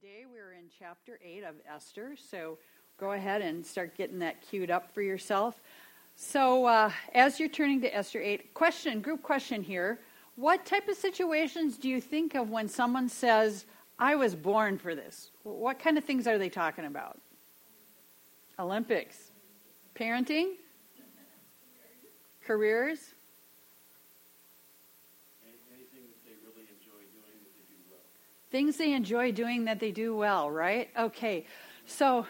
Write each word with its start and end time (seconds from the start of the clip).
Today 0.00 0.24
we're 0.32 0.52
in 0.52 0.64
chapter 0.78 1.18
8 1.22 1.44
of 1.44 1.56
Esther, 1.70 2.16
so 2.16 2.56
go 2.96 3.12
ahead 3.12 3.42
and 3.42 3.66
start 3.66 3.98
getting 3.98 4.18
that 4.20 4.40
queued 4.40 4.70
up 4.70 4.94
for 4.94 5.02
yourself. 5.02 5.60
So, 6.16 6.64
uh, 6.64 6.90
as 7.12 7.38
you're 7.38 7.50
turning 7.50 7.82
to 7.82 7.94
Esther 7.94 8.18
8, 8.18 8.54
question, 8.54 9.02
group 9.02 9.22
question 9.22 9.62
here. 9.62 10.00
What 10.36 10.64
type 10.64 10.88
of 10.88 10.96
situations 10.96 11.76
do 11.76 11.86
you 11.86 12.00
think 12.00 12.34
of 12.34 12.48
when 12.48 12.66
someone 12.66 13.10
says, 13.10 13.66
I 13.98 14.14
was 14.14 14.34
born 14.34 14.78
for 14.78 14.94
this? 14.94 15.32
What 15.42 15.78
kind 15.78 15.98
of 15.98 16.04
things 16.04 16.26
are 16.26 16.38
they 16.38 16.48
talking 16.48 16.86
about? 16.86 17.20
Olympics, 18.58 19.32
parenting, 19.94 20.52
careers, 22.42 23.00
things 28.50 28.76
they 28.76 28.92
enjoy 28.92 29.32
doing 29.32 29.64
that 29.64 29.80
they 29.80 29.92
do 29.92 30.14
well, 30.16 30.50
right? 30.50 30.90
Okay. 30.98 31.46
So 31.86 32.26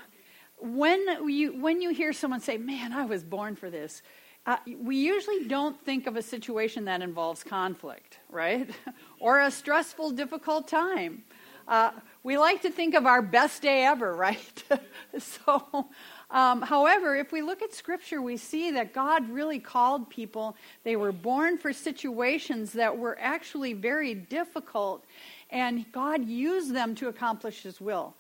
when 0.59 1.29
you 1.29 1.61
when 1.61 1.81
you 1.81 1.91
hear 1.91 2.13
someone 2.13 2.41
say, 2.41 2.59
"Man, 2.59 2.93
I 2.93 3.05
was 3.07 3.23
born 3.23 3.57
for 3.57 3.71
this," 3.71 4.03
uh, 4.47 4.57
we 4.79 4.97
usually 4.97 5.45
don't 5.45 5.81
think 5.85 6.07
of 6.07 6.17
a 6.17 6.23
situation 6.23 6.85
that 6.87 7.03
involves 7.03 7.43
conflict, 7.43 8.19
right? 8.29 8.71
or 9.21 9.41
a 9.41 9.51
stressful, 9.51 10.13
difficult 10.13 10.69
time. 10.69 11.25
Uh, 11.69 11.93
we 12.25 12.37
like 12.37 12.63
to 12.63 12.71
think 12.71 12.95
of 12.95 13.07
our 13.07 13.23
best 13.23 13.63
day 13.63 13.85
ever, 13.85 14.15
right? 14.17 14.65
so, 15.19 15.89
um, 16.31 16.63
however, 16.63 17.15
if 17.15 17.33
we 17.33 17.43
look 17.43 17.63
at 17.63 17.73
Scripture, 17.73 18.21
we 18.21 18.37
see 18.37 18.73
that 18.73 18.93
God 18.93 19.29
really 19.31 19.61
called 19.61 20.11
people. 20.11 20.57
They 20.85 20.97
were 20.97 21.13
born 21.13 21.59
for 21.59 21.73
situations 21.73 22.73
that 22.73 22.99
were 22.99 23.17
actually 23.21 23.73
very 23.75 24.15
difficult, 24.15 25.05
and 25.51 25.91
God 25.93 26.25
used 26.27 26.75
them 26.75 26.95
to 26.97 27.09
accomplish 27.09 27.63
His 27.63 27.81
will 27.81 28.15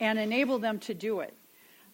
and 0.00 0.18
enable 0.18 0.58
them 0.58 0.78
to 0.80 0.94
do 0.94 1.20
it. 1.20 1.34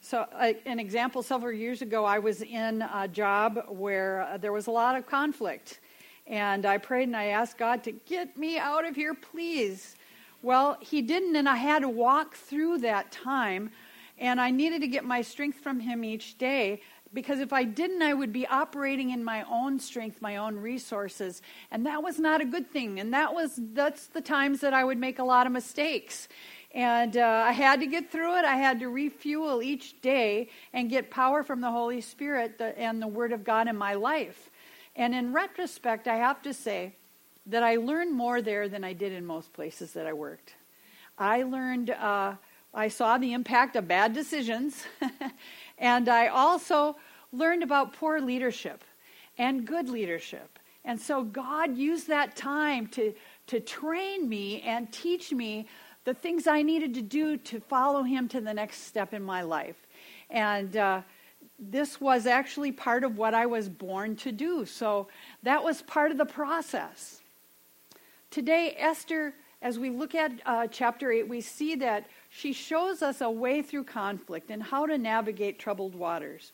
So, 0.00 0.26
uh, 0.32 0.52
an 0.66 0.78
example 0.78 1.22
several 1.22 1.52
years 1.52 1.82
ago, 1.82 2.04
I 2.04 2.18
was 2.18 2.42
in 2.42 2.82
a 2.82 3.08
job 3.08 3.64
where 3.68 4.22
uh, 4.22 4.36
there 4.36 4.52
was 4.52 4.68
a 4.68 4.70
lot 4.70 4.96
of 4.96 5.06
conflict. 5.06 5.80
And 6.28 6.66
I 6.66 6.78
prayed 6.78 7.04
and 7.04 7.16
I 7.16 7.26
asked 7.26 7.56
God 7.56 7.84
to 7.84 7.92
get 7.92 8.36
me 8.36 8.58
out 8.58 8.84
of 8.84 8.94
here, 8.96 9.14
please. 9.14 9.96
Well, 10.42 10.76
He 10.80 11.02
didn't, 11.02 11.34
and 11.36 11.48
I 11.48 11.56
had 11.56 11.82
to 11.82 11.88
walk 11.88 12.36
through 12.36 12.78
that 12.78 13.10
time. 13.10 13.70
And 14.18 14.40
I 14.40 14.50
needed 14.50 14.80
to 14.80 14.86
get 14.86 15.04
my 15.04 15.22
strength 15.22 15.58
from 15.58 15.80
Him 15.80 16.04
each 16.04 16.38
day 16.38 16.82
because 17.16 17.40
if 17.40 17.52
I 17.52 17.64
didn't, 17.64 18.02
I 18.02 18.12
would 18.12 18.32
be 18.32 18.46
operating 18.46 19.10
in 19.10 19.24
my 19.24 19.42
own 19.50 19.80
strength, 19.80 20.20
my 20.20 20.36
own 20.36 20.56
resources, 20.56 21.40
and 21.70 21.86
that 21.86 22.02
was 22.02 22.18
not 22.18 22.42
a 22.42 22.44
good 22.44 22.70
thing. 22.70 23.00
And 23.00 23.14
that 23.14 23.34
was 23.34 23.58
that's 23.72 24.08
the 24.08 24.20
times 24.20 24.60
that 24.60 24.74
I 24.74 24.84
would 24.84 24.98
make 24.98 25.18
a 25.18 25.24
lot 25.24 25.46
of 25.46 25.52
mistakes. 25.52 26.28
And 26.72 27.16
uh, 27.16 27.44
I 27.46 27.52
had 27.52 27.80
to 27.80 27.86
get 27.86 28.12
through 28.12 28.36
it. 28.36 28.44
I 28.44 28.56
had 28.56 28.80
to 28.80 28.90
refuel 28.90 29.62
each 29.62 29.98
day 30.02 30.50
and 30.74 30.90
get 30.90 31.10
power 31.10 31.42
from 31.42 31.62
the 31.62 31.70
Holy 31.70 32.02
Spirit 32.02 32.60
and 32.60 33.00
the 33.00 33.08
Word 33.08 33.32
of 33.32 33.44
God 33.44 33.66
in 33.66 33.78
my 33.78 33.94
life. 33.94 34.50
And 34.94 35.14
in 35.14 35.32
retrospect, 35.32 36.06
I 36.06 36.16
have 36.16 36.42
to 36.42 36.52
say 36.52 36.92
that 37.46 37.62
I 37.62 37.76
learned 37.76 38.12
more 38.12 38.42
there 38.42 38.68
than 38.68 38.84
I 38.84 38.92
did 38.92 39.12
in 39.12 39.24
most 39.24 39.54
places 39.54 39.92
that 39.92 40.06
I 40.06 40.12
worked. 40.12 40.54
I 41.16 41.44
learned, 41.44 41.90
uh, 41.90 42.34
I 42.74 42.88
saw 42.88 43.16
the 43.16 43.32
impact 43.32 43.74
of 43.76 43.88
bad 43.88 44.12
decisions, 44.12 44.84
and 45.78 46.10
I 46.10 46.26
also 46.26 46.96
learned 47.36 47.62
about 47.62 47.92
poor 47.92 48.20
leadership 48.20 48.84
and 49.38 49.66
good 49.66 49.88
leadership. 49.88 50.58
And 50.84 51.00
so 51.00 51.22
God 51.24 51.76
used 51.76 52.08
that 52.08 52.36
time 52.36 52.86
to, 52.88 53.12
to 53.48 53.60
train 53.60 54.28
me 54.28 54.62
and 54.62 54.90
teach 54.92 55.32
me 55.32 55.66
the 56.04 56.14
things 56.14 56.46
I 56.46 56.62
needed 56.62 56.94
to 56.94 57.02
do 57.02 57.36
to 57.38 57.60
follow 57.60 58.04
Him 58.04 58.28
to 58.28 58.40
the 58.40 58.54
next 58.54 58.86
step 58.86 59.12
in 59.12 59.22
my 59.22 59.42
life. 59.42 59.76
And 60.30 60.76
uh, 60.76 61.02
this 61.58 62.00
was 62.00 62.26
actually 62.26 62.72
part 62.72 63.02
of 63.02 63.18
what 63.18 63.34
I 63.34 63.46
was 63.46 63.68
born 63.68 64.14
to 64.16 64.30
do. 64.30 64.64
So 64.64 65.08
that 65.42 65.64
was 65.64 65.82
part 65.82 66.12
of 66.12 66.18
the 66.18 66.26
process. 66.26 67.20
Today, 68.30 68.76
Esther, 68.78 69.34
as 69.62 69.78
we 69.78 69.90
look 69.90 70.14
at 70.14 70.32
uh, 70.44 70.68
chapter 70.68 71.10
8, 71.10 71.28
we 71.28 71.40
see 71.40 71.74
that 71.76 72.06
she 72.28 72.52
shows 72.52 73.02
us 73.02 73.20
a 73.20 73.30
way 73.30 73.62
through 73.62 73.84
conflict 73.84 74.50
and 74.50 74.62
how 74.62 74.86
to 74.86 74.98
navigate 74.98 75.58
troubled 75.58 75.94
waters. 75.94 76.52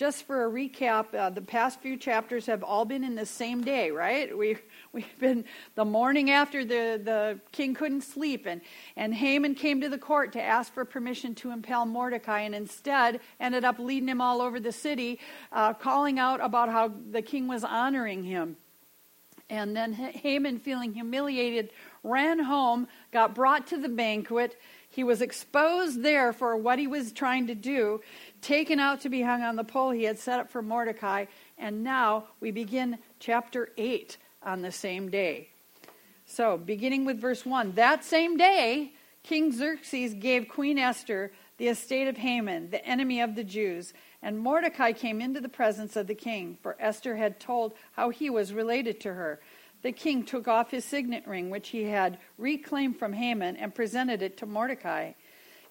Just 0.00 0.26
for 0.26 0.46
a 0.46 0.50
recap, 0.50 1.14
uh, 1.14 1.28
the 1.28 1.42
past 1.42 1.82
few 1.82 1.94
chapters 1.94 2.46
have 2.46 2.62
all 2.62 2.86
been 2.86 3.04
in 3.04 3.16
the 3.16 3.26
same 3.26 3.62
day, 3.62 3.90
right? 3.90 4.34
We, 4.34 4.56
we've 4.94 5.18
been 5.18 5.44
the 5.74 5.84
morning 5.84 6.30
after 6.30 6.64
the, 6.64 6.98
the 7.04 7.38
king 7.52 7.74
couldn't 7.74 8.00
sleep, 8.00 8.46
and, 8.46 8.62
and 8.96 9.12
Haman 9.12 9.56
came 9.56 9.82
to 9.82 9.90
the 9.90 9.98
court 9.98 10.32
to 10.32 10.42
ask 10.42 10.72
for 10.72 10.86
permission 10.86 11.34
to 11.34 11.50
impale 11.50 11.84
Mordecai, 11.84 12.40
and 12.40 12.54
instead 12.54 13.20
ended 13.40 13.62
up 13.62 13.78
leading 13.78 14.08
him 14.08 14.22
all 14.22 14.40
over 14.40 14.58
the 14.58 14.72
city, 14.72 15.20
uh, 15.52 15.74
calling 15.74 16.18
out 16.18 16.40
about 16.40 16.70
how 16.70 16.90
the 17.10 17.20
king 17.20 17.46
was 17.46 17.62
honoring 17.62 18.24
him. 18.24 18.56
And 19.50 19.76
then 19.76 19.92
Haman, 19.92 20.60
feeling 20.60 20.94
humiliated, 20.94 21.72
ran 22.04 22.38
home, 22.38 22.86
got 23.12 23.34
brought 23.34 23.66
to 23.66 23.76
the 23.76 23.88
banquet. 23.88 24.56
He 24.88 25.02
was 25.02 25.20
exposed 25.20 26.02
there 26.02 26.32
for 26.32 26.56
what 26.56 26.78
he 26.78 26.86
was 26.86 27.12
trying 27.12 27.48
to 27.48 27.54
do, 27.54 28.00
taken 28.42 28.80
out 28.80 29.00
to 29.02 29.08
be 29.08 29.22
hung 29.22 29.42
on 29.42 29.56
the 29.56 29.64
pole 29.64 29.90
he 29.90 30.04
had 30.04 30.18
set 30.18 30.40
up 30.40 30.50
for 30.50 30.62
Mordecai. 30.62 31.26
And 31.58 31.84
now 31.84 32.24
we 32.40 32.50
begin 32.50 32.98
chapter 33.18 33.70
8 33.76 34.16
on 34.42 34.62
the 34.62 34.72
same 34.72 35.10
day. 35.10 35.48
So, 36.26 36.56
beginning 36.56 37.04
with 37.04 37.20
verse 37.20 37.44
1 37.44 37.74
That 37.74 38.04
same 38.04 38.36
day, 38.36 38.92
King 39.22 39.52
Xerxes 39.52 40.14
gave 40.14 40.48
Queen 40.48 40.78
Esther 40.78 41.32
the 41.58 41.68
estate 41.68 42.08
of 42.08 42.16
Haman, 42.16 42.70
the 42.70 42.84
enemy 42.86 43.20
of 43.20 43.34
the 43.34 43.44
Jews. 43.44 43.92
And 44.22 44.38
Mordecai 44.38 44.92
came 44.92 45.20
into 45.20 45.40
the 45.40 45.48
presence 45.48 45.96
of 45.96 46.06
the 46.06 46.14
king, 46.14 46.58
for 46.62 46.76
Esther 46.78 47.16
had 47.16 47.40
told 47.40 47.74
how 47.92 48.10
he 48.10 48.30
was 48.30 48.52
related 48.52 49.00
to 49.00 49.14
her. 49.14 49.40
The 49.82 49.92
king 49.92 50.24
took 50.24 50.46
off 50.46 50.70
his 50.70 50.84
signet 50.84 51.26
ring, 51.26 51.50
which 51.50 51.70
he 51.70 51.84
had 51.84 52.18
reclaimed 52.38 52.98
from 52.98 53.14
Haman, 53.14 53.56
and 53.56 53.74
presented 53.74 54.22
it 54.22 54.36
to 54.38 54.46
Mordecai. 54.46 55.12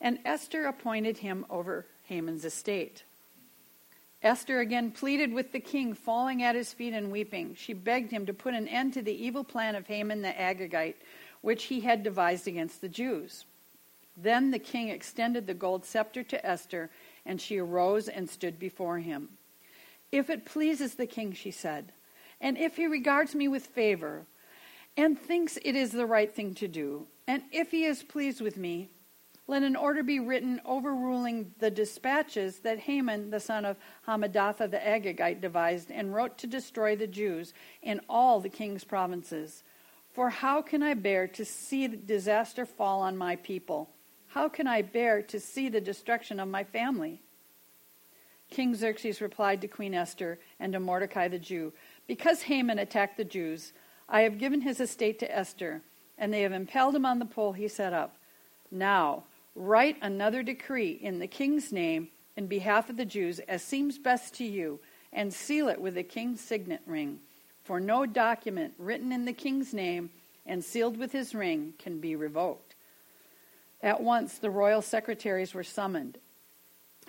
And 0.01 0.19
Esther 0.25 0.65
appointed 0.65 1.17
him 1.17 1.45
over 1.49 1.85
Haman's 2.09 2.43
estate. 2.43 3.03
Esther 4.21 4.59
again 4.59 4.91
pleaded 4.91 5.31
with 5.31 5.53
the 5.53 5.59
king, 5.59 5.93
falling 5.93 6.43
at 6.43 6.55
his 6.55 6.73
feet 6.73 6.93
and 6.93 7.11
weeping. 7.11 7.55
She 7.55 7.71
begged 7.73 8.11
him 8.11 8.25
to 8.25 8.33
put 8.33 8.53
an 8.53 8.67
end 8.67 8.93
to 8.93 9.01
the 9.01 9.13
evil 9.13 9.43
plan 9.43 9.75
of 9.75 9.87
Haman 9.87 10.21
the 10.21 10.29
Agagite, 10.29 10.95
which 11.41 11.65
he 11.65 11.81
had 11.81 12.03
devised 12.03 12.47
against 12.47 12.81
the 12.81 12.89
Jews. 12.89 13.45
Then 14.17 14.51
the 14.51 14.59
king 14.59 14.89
extended 14.89 15.47
the 15.47 15.53
gold 15.53 15.85
scepter 15.85 16.23
to 16.23 16.45
Esther, 16.45 16.89
and 17.25 17.39
she 17.39 17.59
arose 17.59 18.09
and 18.09 18.29
stood 18.29 18.59
before 18.59 18.99
him. 18.99 19.29
If 20.11 20.29
it 20.29 20.45
pleases 20.45 20.95
the 20.95 21.07
king, 21.07 21.31
she 21.31 21.51
said, 21.51 21.93
and 22.41 22.57
if 22.57 22.75
he 22.75 22.87
regards 22.87 23.35
me 23.35 23.47
with 23.47 23.67
favor, 23.67 24.25
and 24.97 25.17
thinks 25.17 25.57
it 25.63 25.75
is 25.75 25.91
the 25.91 26.05
right 26.05 26.33
thing 26.33 26.55
to 26.55 26.67
do, 26.67 27.07
and 27.27 27.43
if 27.51 27.71
he 27.71 27.85
is 27.85 28.03
pleased 28.03 28.41
with 28.41 28.57
me, 28.57 28.89
let 29.49 29.63
an 29.63 29.75
order 29.75 30.03
be 30.03 30.19
written 30.19 30.61
overruling 30.63 31.51
the 31.57 31.71
dispatches 31.71 32.59
that 32.59 32.77
Haman, 32.77 33.31
the 33.31 33.39
son 33.39 33.65
of 33.65 33.77
Hammedatha 34.07 34.69
the 34.69 34.77
Agagite, 34.77 35.41
devised 35.41 35.89
and 35.89 36.13
wrote 36.13 36.37
to 36.37 36.45
destroy 36.45 36.95
the 36.95 37.07
Jews 37.07 37.55
in 37.81 37.99
all 38.07 38.39
the 38.39 38.47
king's 38.47 38.83
provinces. 38.83 39.63
For 40.13 40.29
how 40.29 40.61
can 40.61 40.83
I 40.83 40.93
bear 40.93 41.27
to 41.29 41.43
see 41.43 41.87
the 41.87 41.97
disaster 41.97 42.63
fall 42.63 43.01
on 43.01 43.17
my 43.17 43.37
people? 43.37 43.89
How 44.27 44.49
can 44.49 44.67
I 44.67 44.83
bear 44.83 45.23
to 45.23 45.39
see 45.39 45.67
the 45.67 45.81
destruction 45.81 46.39
of 46.39 46.47
my 46.47 46.63
family? 46.63 47.23
King 48.51 48.75
Xerxes 48.75 49.19
replied 49.19 49.61
to 49.61 49.67
Queen 49.67 49.95
Esther 49.95 50.37
and 50.59 50.73
to 50.73 50.79
Mordecai 50.79 51.27
the 51.27 51.39
Jew 51.39 51.73
Because 52.05 52.43
Haman 52.43 52.77
attacked 52.77 53.17
the 53.17 53.25
Jews, 53.25 53.73
I 54.07 54.21
have 54.21 54.37
given 54.37 54.61
his 54.61 54.79
estate 54.79 55.17
to 55.19 55.35
Esther, 55.35 55.81
and 56.19 56.31
they 56.31 56.43
have 56.43 56.53
impaled 56.53 56.93
him 56.95 57.05
on 57.07 57.17
the 57.17 57.25
pole 57.25 57.53
he 57.53 57.67
set 57.67 57.93
up. 57.93 58.15
Now, 58.69 59.23
Write 59.61 59.97
another 60.01 60.41
decree 60.41 60.91
in 61.01 61.19
the 61.19 61.27
king's 61.27 61.73
name 61.73 62.07
in 62.37 62.47
behalf 62.47 62.89
of 62.89 62.95
the 62.95 63.03
Jews 63.03 63.39
as 63.39 63.61
seems 63.61 63.97
best 63.97 64.33
to 64.35 64.45
you, 64.45 64.79
and 65.11 65.33
seal 65.33 65.67
it 65.67 65.81
with 65.81 65.95
the 65.95 66.03
king's 66.03 66.39
signet 66.39 66.79
ring. 66.85 67.19
For 67.65 67.81
no 67.81 68.05
document 68.05 68.73
written 68.77 69.11
in 69.11 69.25
the 69.25 69.33
king's 69.33 69.73
name 69.73 70.11
and 70.45 70.63
sealed 70.63 70.95
with 70.95 71.11
his 71.11 71.35
ring 71.35 71.73
can 71.77 71.99
be 71.99 72.15
revoked. 72.15 72.75
At 73.83 74.01
once 74.01 74.37
the 74.37 74.49
royal 74.49 74.81
secretaries 74.81 75.53
were 75.53 75.65
summoned. 75.65 76.19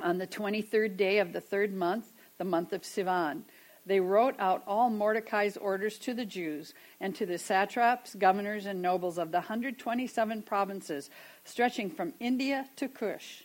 On 0.03 0.19
the 0.19 0.27
23rd 0.27 0.97
day 0.97 1.21
of 1.21 1.33
the 1.33 1.41
third 1.41 1.73
month, 1.73 2.13
the 2.37 2.45
month 2.45 2.73
of 2.73 2.83
Sivan, 2.83 3.43
they 3.87 4.01
wrote 4.01 4.35
out 4.39 4.63
all 4.67 4.91
Mordecai's 4.91 5.57
orders 5.57 5.99
to 6.01 6.15
the 6.15 6.25
Jews 6.25 6.75
and 7.01 7.15
to 7.17 7.27
the 7.27 7.39
satraps, 7.39 8.15
governors, 8.15 8.67
and 8.67 8.83
nobles 8.83 9.19
of 9.19 9.33
the 9.33 9.39
127 9.39 10.43
provinces 10.43 11.11
stretching 11.45 11.91
from 11.91 12.15
India 12.21 12.69
to 12.77 12.89
Cush. 12.89 13.45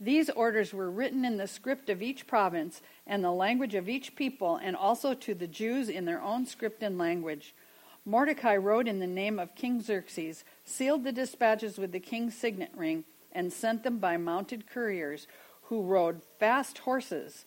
These 0.00 0.28
orders 0.30 0.74
were 0.74 0.90
written 0.90 1.24
in 1.24 1.36
the 1.36 1.46
script 1.46 1.88
of 1.88 2.02
each 2.02 2.26
province 2.26 2.82
and 3.06 3.22
the 3.22 3.30
language 3.30 3.74
of 3.74 3.88
each 3.88 4.16
people, 4.16 4.56
and 4.56 4.76
also 4.76 5.14
to 5.14 5.34
the 5.34 5.46
Jews 5.46 5.88
in 5.88 6.04
their 6.04 6.20
own 6.20 6.46
script 6.46 6.82
and 6.82 6.98
language. 6.98 7.54
Mordecai 8.04 8.56
wrote 8.56 8.86
in 8.86 8.98
the 8.98 9.06
name 9.06 9.38
of 9.38 9.54
King 9.54 9.80
Xerxes, 9.80 10.44
sealed 10.64 11.04
the 11.04 11.12
dispatches 11.12 11.78
with 11.78 11.92
the 11.92 12.00
king's 12.00 12.36
signet 12.36 12.72
ring, 12.76 13.04
and 13.32 13.52
sent 13.52 13.82
them 13.82 13.98
by 13.98 14.16
mounted 14.16 14.66
couriers 14.66 15.26
who 15.62 15.82
rode 15.82 16.20
fast 16.38 16.78
horses, 16.78 17.46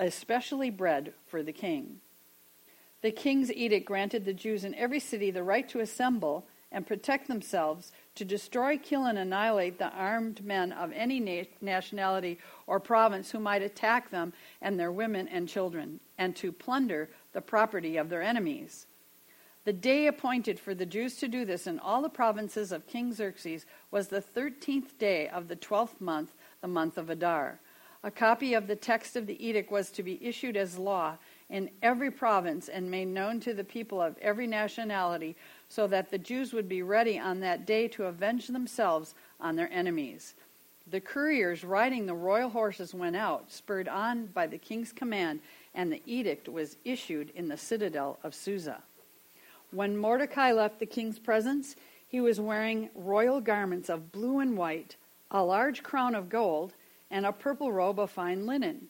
especially 0.00 0.70
bred 0.70 1.12
for 1.26 1.42
the 1.42 1.52
king. 1.52 2.00
The 3.02 3.10
king's 3.12 3.52
edict 3.52 3.86
granted 3.86 4.24
the 4.24 4.34
Jews 4.34 4.64
in 4.64 4.74
every 4.74 4.98
city 4.98 5.30
the 5.30 5.42
right 5.42 5.68
to 5.68 5.80
assemble 5.80 6.46
and 6.72 6.86
protect 6.86 7.28
themselves, 7.28 7.92
to 8.14 8.24
destroy, 8.24 8.78
kill, 8.78 9.06
and 9.06 9.18
annihilate 9.18 9.78
the 9.78 9.90
armed 9.90 10.44
men 10.44 10.72
of 10.72 10.92
any 10.92 11.18
na- 11.18 11.42
nationality 11.60 12.38
or 12.66 12.78
province 12.78 13.30
who 13.30 13.40
might 13.40 13.62
attack 13.62 14.10
them 14.10 14.32
and 14.62 14.78
their 14.78 14.92
women 14.92 15.26
and 15.28 15.48
children, 15.48 16.00
and 16.16 16.36
to 16.36 16.52
plunder 16.52 17.10
the 17.32 17.40
property 17.40 17.96
of 17.96 18.08
their 18.08 18.22
enemies. 18.22 18.86
The 19.64 19.72
day 19.72 20.06
appointed 20.06 20.58
for 20.58 20.74
the 20.74 20.86
Jews 20.86 21.16
to 21.16 21.28
do 21.28 21.44
this 21.44 21.66
in 21.66 21.78
all 21.78 22.02
the 22.02 22.08
provinces 22.08 22.72
of 22.72 22.86
King 22.86 23.12
Xerxes 23.12 23.66
was 23.90 24.08
the 24.08 24.20
thirteenth 24.20 24.96
day 24.98 25.28
of 25.28 25.48
the 25.48 25.56
twelfth 25.56 26.00
month, 26.00 26.32
the 26.60 26.68
month 26.68 26.96
of 26.96 27.10
Adar. 27.10 27.60
A 28.02 28.10
copy 28.10 28.54
of 28.54 28.66
the 28.66 28.76
text 28.76 29.14
of 29.14 29.26
the 29.26 29.46
edict 29.46 29.70
was 29.70 29.90
to 29.90 30.02
be 30.02 30.18
issued 30.26 30.56
as 30.56 30.78
law 30.78 31.18
in 31.50 31.70
every 31.82 32.10
province 32.10 32.68
and 32.68 32.90
made 32.90 33.08
known 33.08 33.40
to 33.40 33.52
the 33.52 33.64
people 33.64 34.00
of 34.00 34.16
every 34.22 34.46
nationality, 34.46 35.36
so 35.68 35.86
that 35.86 36.10
the 36.10 36.18
Jews 36.18 36.52
would 36.54 36.68
be 36.68 36.82
ready 36.82 37.18
on 37.18 37.40
that 37.40 37.66
day 37.66 37.88
to 37.88 38.04
avenge 38.04 38.46
themselves 38.46 39.14
on 39.38 39.56
their 39.56 39.70
enemies. 39.70 40.34
The 40.90 41.00
couriers 41.00 41.62
riding 41.62 42.06
the 42.06 42.14
royal 42.14 42.48
horses 42.48 42.94
went 42.94 43.16
out, 43.16 43.52
spurred 43.52 43.86
on 43.86 44.26
by 44.26 44.46
the 44.46 44.58
king's 44.58 44.92
command, 44.92 45.40
and 45.74 45.92
the 45.92 46.02
edict 46.06 46.48
was 46.48 46.76
issued 46.84 47.30
in 47.34 47.48
the 47.48 47.56
citadel 47.56 48.18
of 48.24 48.34
Susa. 48.34 48.82
When 49.72 49.96
Mordecai 49.96 50.52
left 50.52 50.80
the 50.80 50.86
king's 50.86 51.18
presence, 51.18 51.76
he 52.08 52.20
was 52.20 52.40
wearing 52.40 52.88
royal 52.94 53.40
garments 53.40 53.88
of 53.88 54.10
blue 54.10 54.40
and 54.40 54.56
white, 54.56 54.96
a 55.30 55.44
large 55.44 55.82
crown 55.82 56.14
of 56.14 56.28
gold, 56.28 56.72
and 57.10 57.26
a 57.26 57.32
purple 57.32 57.72
robe 57.72 57.98
of 57.98 58.10
fine 58.10 58.46
linen. 58.46 58.88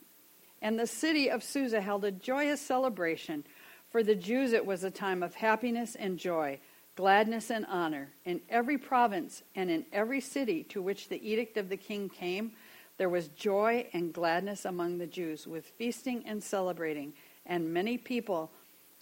And 0.62 0.78
the 0.78 0.86
city 0.86 1.30
of 1.30 1.42
Susa 1.42 1.80
held 1.80 2.04
a 2.04 2.12
joyous 2.12 2.60
celebration. 2.60 3.44
For 3.90 4.02
the 4.02 4.14
Jews, 4.14 4.52
it 4.52 4.64
was 4.64 4.84
a 4.84 4.90
time 4.90 5.22
of 5.22 5.34
happiness 5.34 5.96
and 5.96 6.18
joy, 6.18 6.60
gladness 6.96 7.50
and 7.50 7.66
honor. 7.66 8.10
In 8.24 8.40
every 8.48 8.78
province 8.78 9.42
and 9.56 9.70
in 9.70 9.86
every 9.92 10.20
city 10.20 10.64
to 10.64 10.82
which 10.82 11.08
the 11.08 11.26
edict 11.26 11.56
of 11.56 11.68
the 11.68 11.76
king 11.76 12.08
came, 12.08 12.52
there 12.98 13.08
was 13.08 13.28
joy 13.28 13.86
and 13.94 14.12
gladness 14.12 14.66
among 14.66 14.98
the 14.98 15.06
Jews, 15.06 15.46
with 15.46 15.64
feasting 15.64 16.22
and 16.26 16.42
celebrating. 16.42 17.14
And 17.46 17.72
many 17.72 17.96
people 17.96 18.50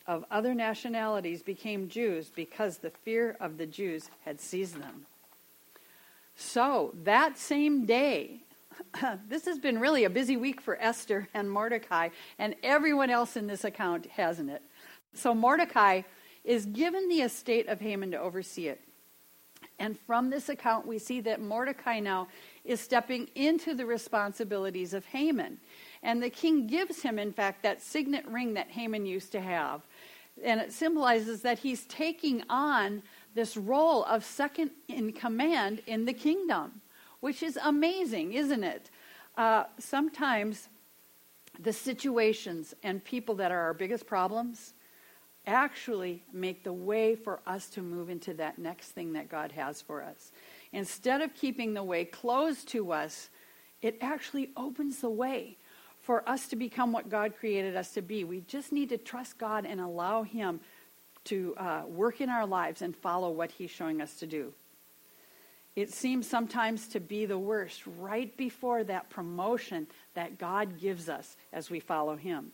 of 0.07 0.25
other 0.31 0.55
nationalities 0.55 1.43
became 1.43 1.89
Jews 1.89 2.31
because 2.35 2.79
the 2.79 2.91
fear 2.91 3.37
of 3.41 3.59
the 3.59 3.67
Jews 3.67 4.09
had 4.25 4.41
seized 4.41 4.81
them. 4.81 5.07
So, 6.37 6.95
that 7.03 7.37
same 7.37 7.85
day, 7.85 8.43
this 9.29 9.45
has 9.45 9.59
been 9.59 9.79
really 9.79 10.05
a 10.05 10.11
busy 10.11 10.37
week 10.37 10.61
for 10.61 10.81
Esther 10.81 11.29
and 11.35 11.51
Mordecai 11.51 12.09
and 12.39 12.55
everyone 12.63 13.11
else 13.11 13.37
in 13.37 13.47
this 13.47 13.65
account, 13.65 14.07
hasn't 14.07 14.51
it? 14.51 14.63
So 15.15 15.35
Mordecai 15.35 16.03
is 16.45 16.67
given 16.67 17.09
the 17.09 17.23
estate 17.23 17.69
of 17.69 17.81
Haman 17.81 18.11
to 18.13 18.21
oversee 18.21 18.69
it. 18.69 18.81
And 19.81 19.99
from 19.99 20.31
this 20.31 20.49
account, 20.49 20.87
we 20.87 20.99
see 20.99 21.21
that 21.21 21.41
Mordecai 21.41 22.01
now 22.01 22.29
is 22.65 22.81
stepping 22.81 23.29
into 23.35 23.75
the 23.75 23.87
responsibilities 23.87 24.93
of 24.93 25.05
Haman. 25.07 25.59
And 26.03 26.23
the 26.23 26.31
king 26.31 26.67
gives 26.67 27.03
him, 27.03 27.19
in 27.19 27.33
fact, 27.33 27.63
that 27.63 27.81
signet 27.81 28.27
ring 28.27 28.55
that 28.55 28.71
Haman 28.71 29.07
used 29.07 29.33
to 29.33 29.41
have. 29.41 29.83
And 30.43 30.61
it 30.61 30.73
symbolizes 30.73 31.43
that 31.43 31.61
he's 31.61 31.85
taking 31.85 32.43
on 32.49 33.03
this 33.35 33.57
role 33.57 34.05
of 34.05 34.25
second 34.25 34.71
in 34.89 35.13
command 35.13 35.83
in 35.87 36.05
the 36.05 36.13
kingdom 36.13 36.81
which 37.21 37.43
is 37.43 37.59
amazing, 37.63 38.33
isn't 38.33 38.65
it? 38.65 38.91
Uh, 39.37 39.65
sometimes 39.79 40.69
the 41.59 41.73
situations 41.73 42.75
and 42.83 43.05
people 43.05 43.35
that 43.37 43.51
are 43.51 43.61
our 43.61 43.75
biggest 43.75 44.07
problems 44.07 44.75
actually 45.47 46.23
make 46.33 46.63
the 46.63 46.73
way 46.73 47.15
for 47.15 47.41
us 47.47 47.69
to 47.71 47.83
move 47.83 48.11
into 48.11 48.35
that 48.35 48.59
next 48.59 48.91
thing 48.91 49.15
that 49.15 49.29
God 49.29 49.53
has 49.53 49.81
for 49.81 50.03
us. 50.03 50.31
Instead 50.73 51.21
of 51.21 51.35
keeping 51.35 51.75
the 51.75 51.83
way 51.83 52.05
closed 52.05 52.69
to 52.69 52.93
us, 52.93 53.31
it 53.81 53.97
actually 54.01 54.51
opens 54.57 55.01
the 55.01 55.11
way 55.11 55.57
for 56.01 56.29
us 56.29 56.49
to 56.49 56.57
become 56.57 56.93
what 56.93 57.09
God 57.09 57.35
created 57.39 57.77
us 57.77 57.93
to 57.93 58.03
be. 58.03 58.25
We 58.25 58.41
just 58.43 58.73
need 58.73 58.89
to 58.91 58.99
trust 58.99 59.39
God 59.39 59.67
and 59.67 59.81
allow 59.81 60.23
Him 60.23 60.61
to 61.25 61.55
uh, 61.57 61.83
work 61.87 62.21
in 62.21 62.29
our 62.29 62.47
lives 62.47 62.83
and 62.83 62.95
follow 62.97 63.31
what 63.31 63.51
He's 63.53 63.71
showing 63.71 64.01
us 64.01 64.15
to 64.17 64.27
do. 64.27 64.53
It 65.79 65.95
seems 65.95 66.27
sometimes 66.27 66.89
to 66.89 66.99
be 66.99 67.25
the 67.25 67.39
worst 67.39 67.85
right 67.87 68.37
before 68.37 68.83
that 68.83 69.11
promotion 69.11 69.87
that 70.15 70.37
God 70.37 70.81
gives 70.81 71.09
us 71.09 71.37
as 71.53 71.71
we 71.71 71.79
follow 71.79 72.17
Him. 72.17 72.51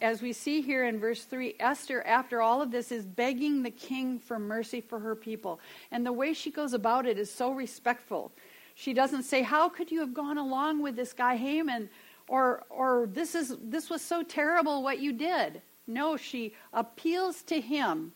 As 0.00 0.22
we 0.22 0.32
see 0.32 0.62
here 0.62 0.86
in 0.86 1.00
verse 1.00 1.24
3, 1.24 1.56
Esther, 1.60 2.02
after 2.06 2.40
all 2.40 2.62
of 2.62 2.70
this, 2.70 2.90
is 2.92 3.04
begging 3.04 3.62
the 3.62 3.70
king 3.70 4.18
for 4.18 4.38
mercy 4.38 4.80
for 4.80 4.98
her 5.00 5.14
people. 5.14 5.60
And 5.90 6.06
the 6.06 6.12
way 6.14 6.32
she 6.32 6.50
goes 6.50 6.72
about 6.72 7.04
it 7.04 7.18
is 7.18 7.30
so 7.30 7.50
respectful. 7.50 8.32
She 8.74 8.94
doesn't 8.94 9.24
say, 9.24 9.42
How 9.42 9.68
could 9.68 9.90
you 9.90 10.00
have 10.00 10.14
gone 10.14 10.38
along 10.38 10.80
with 10.80 10.96
this 10.96 11.12
guy 11.12 11.36
Haman? 11.36 11.90
Or, 12.26 12.64
or 12.70 13.06
this, 13.12 13.34
is, 13.34 13.54
this 13.62 13.90
was 13.90 14.00
so 14.00 14.22
terrible 14.22 14.82
what 14.82 14.98
you 14.98 15.12
did. 15.12 15.60
No, 15.86 16.16
she 16.16 16.54
appeals 16.72 17.42
to 17.42 17.60
him 17.60 18.12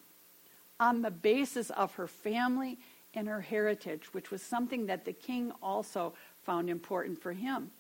on 0.81 1.03
the 1.03 1.11
basis 1.11 1.69
of 1.69 1.95
her 1.97 2.07
family 2.07 2.79
and 3.15 3.29
her 3.29 3.41
heritage, 3.41 4.13
which 4.13 4.31
was 4.31 4.43
something 4.43 4.87
that 4.87 5.05
the 5.05 5.13
king 5.13 5.53
also 5.63 6.15
found 6.45 6.71
important 6.71 7.21
for 7.21 7.33
him. 7.33 7.71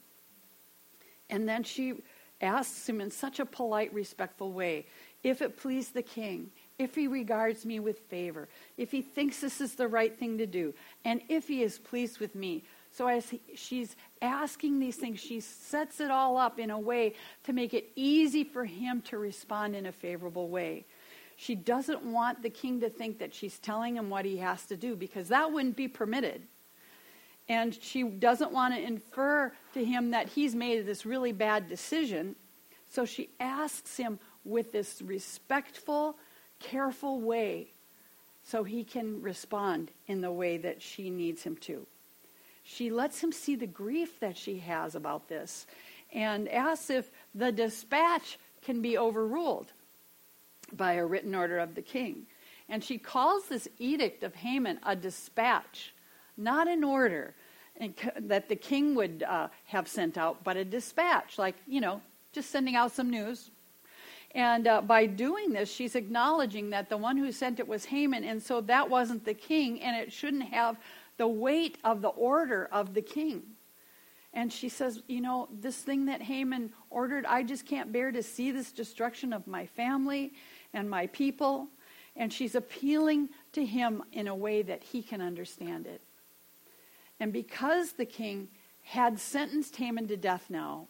And 1.31 1.49
then 1.49 1.63
she 1.63 1.95
asks 2.41 2.89
him 2.89 3.01
in 3.01 3.11
such 3.11 3.41
a 3.41 3.47
polite, 3.47 3.93
respectful 3.95 4.53
way 4.53 4.87
if 5.23 5.41
it 5.41 5.57
please 5.57 5.91
the 5.91 6.03
king, 6.03 6.51
if 6.79 6.95
he 6.95 7.07
regards 7.07 7.65
me 7.65 7.79
with 7.79 8.01
favor, 8.09 8.49
if 8.77 8.91
he 8.91 9.03
thinks 9.03 9.41
this 9.41 9.61
is 9.61 9.75
the 9.75 9.87
right 9.87 10.17
thing 10.17 10.39
to 10.39 10.47
do, 10.47 10.75
and 11.05 11.21
if 11.29 11.47
he 11.47 11.63
is 11.63 11.79
pleased 11.79 12.19
with 12.19 12.35
me. 12.35 12.65
So 12.91 13.07
as 13.07 13.31
he, 13.31 13.41
she's 13.55 13.97
asking 14.21 14.81
these 14.81 14.97
things, 14.97 15.21
she 15.21 15.41
sets 15.41 16.01
it 16.01 16.11
all 16.11 16.37
up 16.37 16.59
in 16.59 16.71
a 16.71 16.79
way 16.79 17.15
to 17.45 17.53
make 17.53 17.73
it 17.73 17.91
easy 17.95 18.45
for 18.45 18.65
him 18.65 19.01
to 19.03 19.19
respond 19.19 19.77
in 19.77 19.87
a 19.87 19.93
favorable 19.93 20.49
way. 20.49 20.85
She 21.43 21.57
doesn't 21.57 22.05
want 22.05 22.41
the 22.41 22.51
king 22.51 22.83
to 22.83 22.89
think 22.89 23.19
that 23.19 23.35
she's 23.35 23.59
telling 23.59 23.97
him 23.97 24.11
what 24.11 24.25
he 24.25 24.37
has 24.37 24.65
to 24.67 24.77
do 24.77 24.95
because 24.95 25.27
that 25.31 25.51
wouldn't 25.51 25.75
be 25.75 25.89
permitted. 25.89 26.43
And 27.49 27.75
she 27.75 28.05
doesn't 28.05 28.53
want 28.53 28.77
to 28.77 28.81
infer 28.81 29.53
to 29.75 29.85
him 29.85 30.13
that 30.13 30.29
he's 30.29 30.55
made 30.55 30.87
this 30.87 31.05
really 31.05 31.33
bad 31.33 31.69
decision. 31.69 32.37
So 32.89 33.05
she 33.05 33.29
asks 33.41 33.97
him 33.97 34.21
with 34.45 34.71
this 34.71 35.03
respectful, 35.03 36.17
careful 36.61 37.21
way 37.21 37.73
so 38.45 38.63
he 38.63 38.85
can 38.85 39.21
respond 39.21 39.91
in 40.07 40.21
the 40.21 40.31
way 40.31 40.59
that 40.59 40.81
she 40.81 41.11
needs 41.11 41.43
him 41.43 41.57
to. 41.57 41.85
She 42.63 42.89
lets 42.89 43.21
him 43.21 43.33
see 43.33 43.57
the 43.57 43.67
grief 43.67 44.21
that 44.21 44.37
she 44.37 44.59
has 44.59 44.95
about 44.95 45.29
this 45.29 45.67
and 46.13 46.49
asks 46.49 46.89
if 46.89 47.11
the 47.35 47.51
dispatch 47.51 48.39
can 48.63 48.81
be 48.81 48.97
overruled 48.97 49.73
by 50.77 50.95
a 50.95 51.05
written 51.05 51.35
order 51.35 51.59
of 51.59 51.75
the 51.75 51.83
king. 51.83 52.27
And 52.69 52.83
she 52.83 52.99
calls 52.99 53.49
this 53.49 53.69
edict 53.79 54.23
of 54.23 54.35
Haman 54.35 54.81
a 54.83 54.97
dispatch, 54.97 55.95
not 56.37 56.69
an 56.69 56.85
order 56.85 57.35
that 58.21 58.49
the 58.49 58.57
king 58.57 58.95
would 58.95 59.25
uh, 59.27 59.49
have 59.65 59.89
sent 59.89 60.17
out, 60.17 60.45
but 60.45 60.57
a 60.57 60.65
dispatch, 60.65 61.39
like, 61.39 61.57
you 61.67 61.81
know, 61.81 62.01
just 62.33 62.51
sending 62.51 62.77
out 62.77 62.93
some 62.93 63.11
news. 63.11 63.51
And 64.35 64.67
uh, 64.67 64.81
by 64.81 65.07
doing 65.07 65.53
this, 65.53 65.71
she's 65.71 65.95
acknowledging 65.95 66.71
that 66.71 66.89
the 66.89 66.97
one 66.97 67.17
who 67.17 67.31
sent 67.33 67.61
it 67.61 67.69
was 67.69 67.85
Haman, 67.85 68.25
and 68.25 68.43
so 68.43 68.61
that 68.63 68.89
wasn't 68.89 69.25
the 69.25 69.35
king, 69.35 69.81
and 69.83 69.97
it 69.97 70.13
shouldn't 70.13 70.45
have 70.45 70.77
the 71.19 71.29
weight 71.29 71.79
of 71.85 72.01
the 72.01 72.09
order 72.09 72.69
of 72.73 72.95
the 72.95 73.03
king. 73.03 73.43
And 74.35 74.51
she 74.51 74.71
says, 74.71 75.03
You 75.09 75.21
know, 75.21 75.49
this 75.53 75.77
thing 75.77 76.07
that 76.07 76.23
Haman 76.23 76.73
ordered, 76.89 77.27
I 77.27 77.43
just 77.43 77.67
can't 77.67 77.93
bear 77.93 78.11
to 78.13 78.23
see 78.23 78.51
this 78.51 78.73
destruction 78.73 79.35
of 79.35 79.47
my 79.47 79.67
family 79.67 80.33
and 80.73 80.89
my 80.89 81.07
people. 81.09 81.69
And 82.17 82.33
she's 82.33 82.55
appealing 82.55 83.31
to 83.53 83.65
him 83.65 84.03
in 84.13 84.29
a 84.29 84.35
way 84.35 84.63
that 84.63 84.83
he 84.83 85.03
can 85.03 85.21
understand 85.21 85.87
it. 85.87 86.03
And 87.21 87.33
because 87.33 87.93
the 87.93 88.05
king 88.05 88.49
had 88.83 89.19
sentenced 89.19 89.77
Haman 89.77 90.09
to 90.09 90.17
death 90.17 90.47
now, 90.51 90.89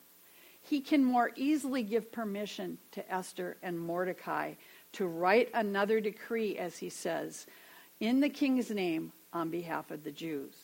he 0.62 0.81
can 0.81 1.05
more 1.05 1.31
easily 1.37 1.83
give 1.83 2.12
permission 2.12 2.79
to 2.93 3.12
Esther 3.12 3.57
and 3.62 3.79
Mordecai 3.79 4.55
to 4.93 5.07
write 5.07 5.51
another 5.55 6.01
decree, 6.01 6.57
as 6.57 6.79
he 6.79 6.89
says, 6.89 7.47
in 8.01 8.21
the 8.21 8.29
king's 8.29 8.71
name 8.71 9.12
on 9.33 9.51
behalf 9.51 9.91
of 9.91 10.05
the 10.05 10.11
Jews. 10.11 10.55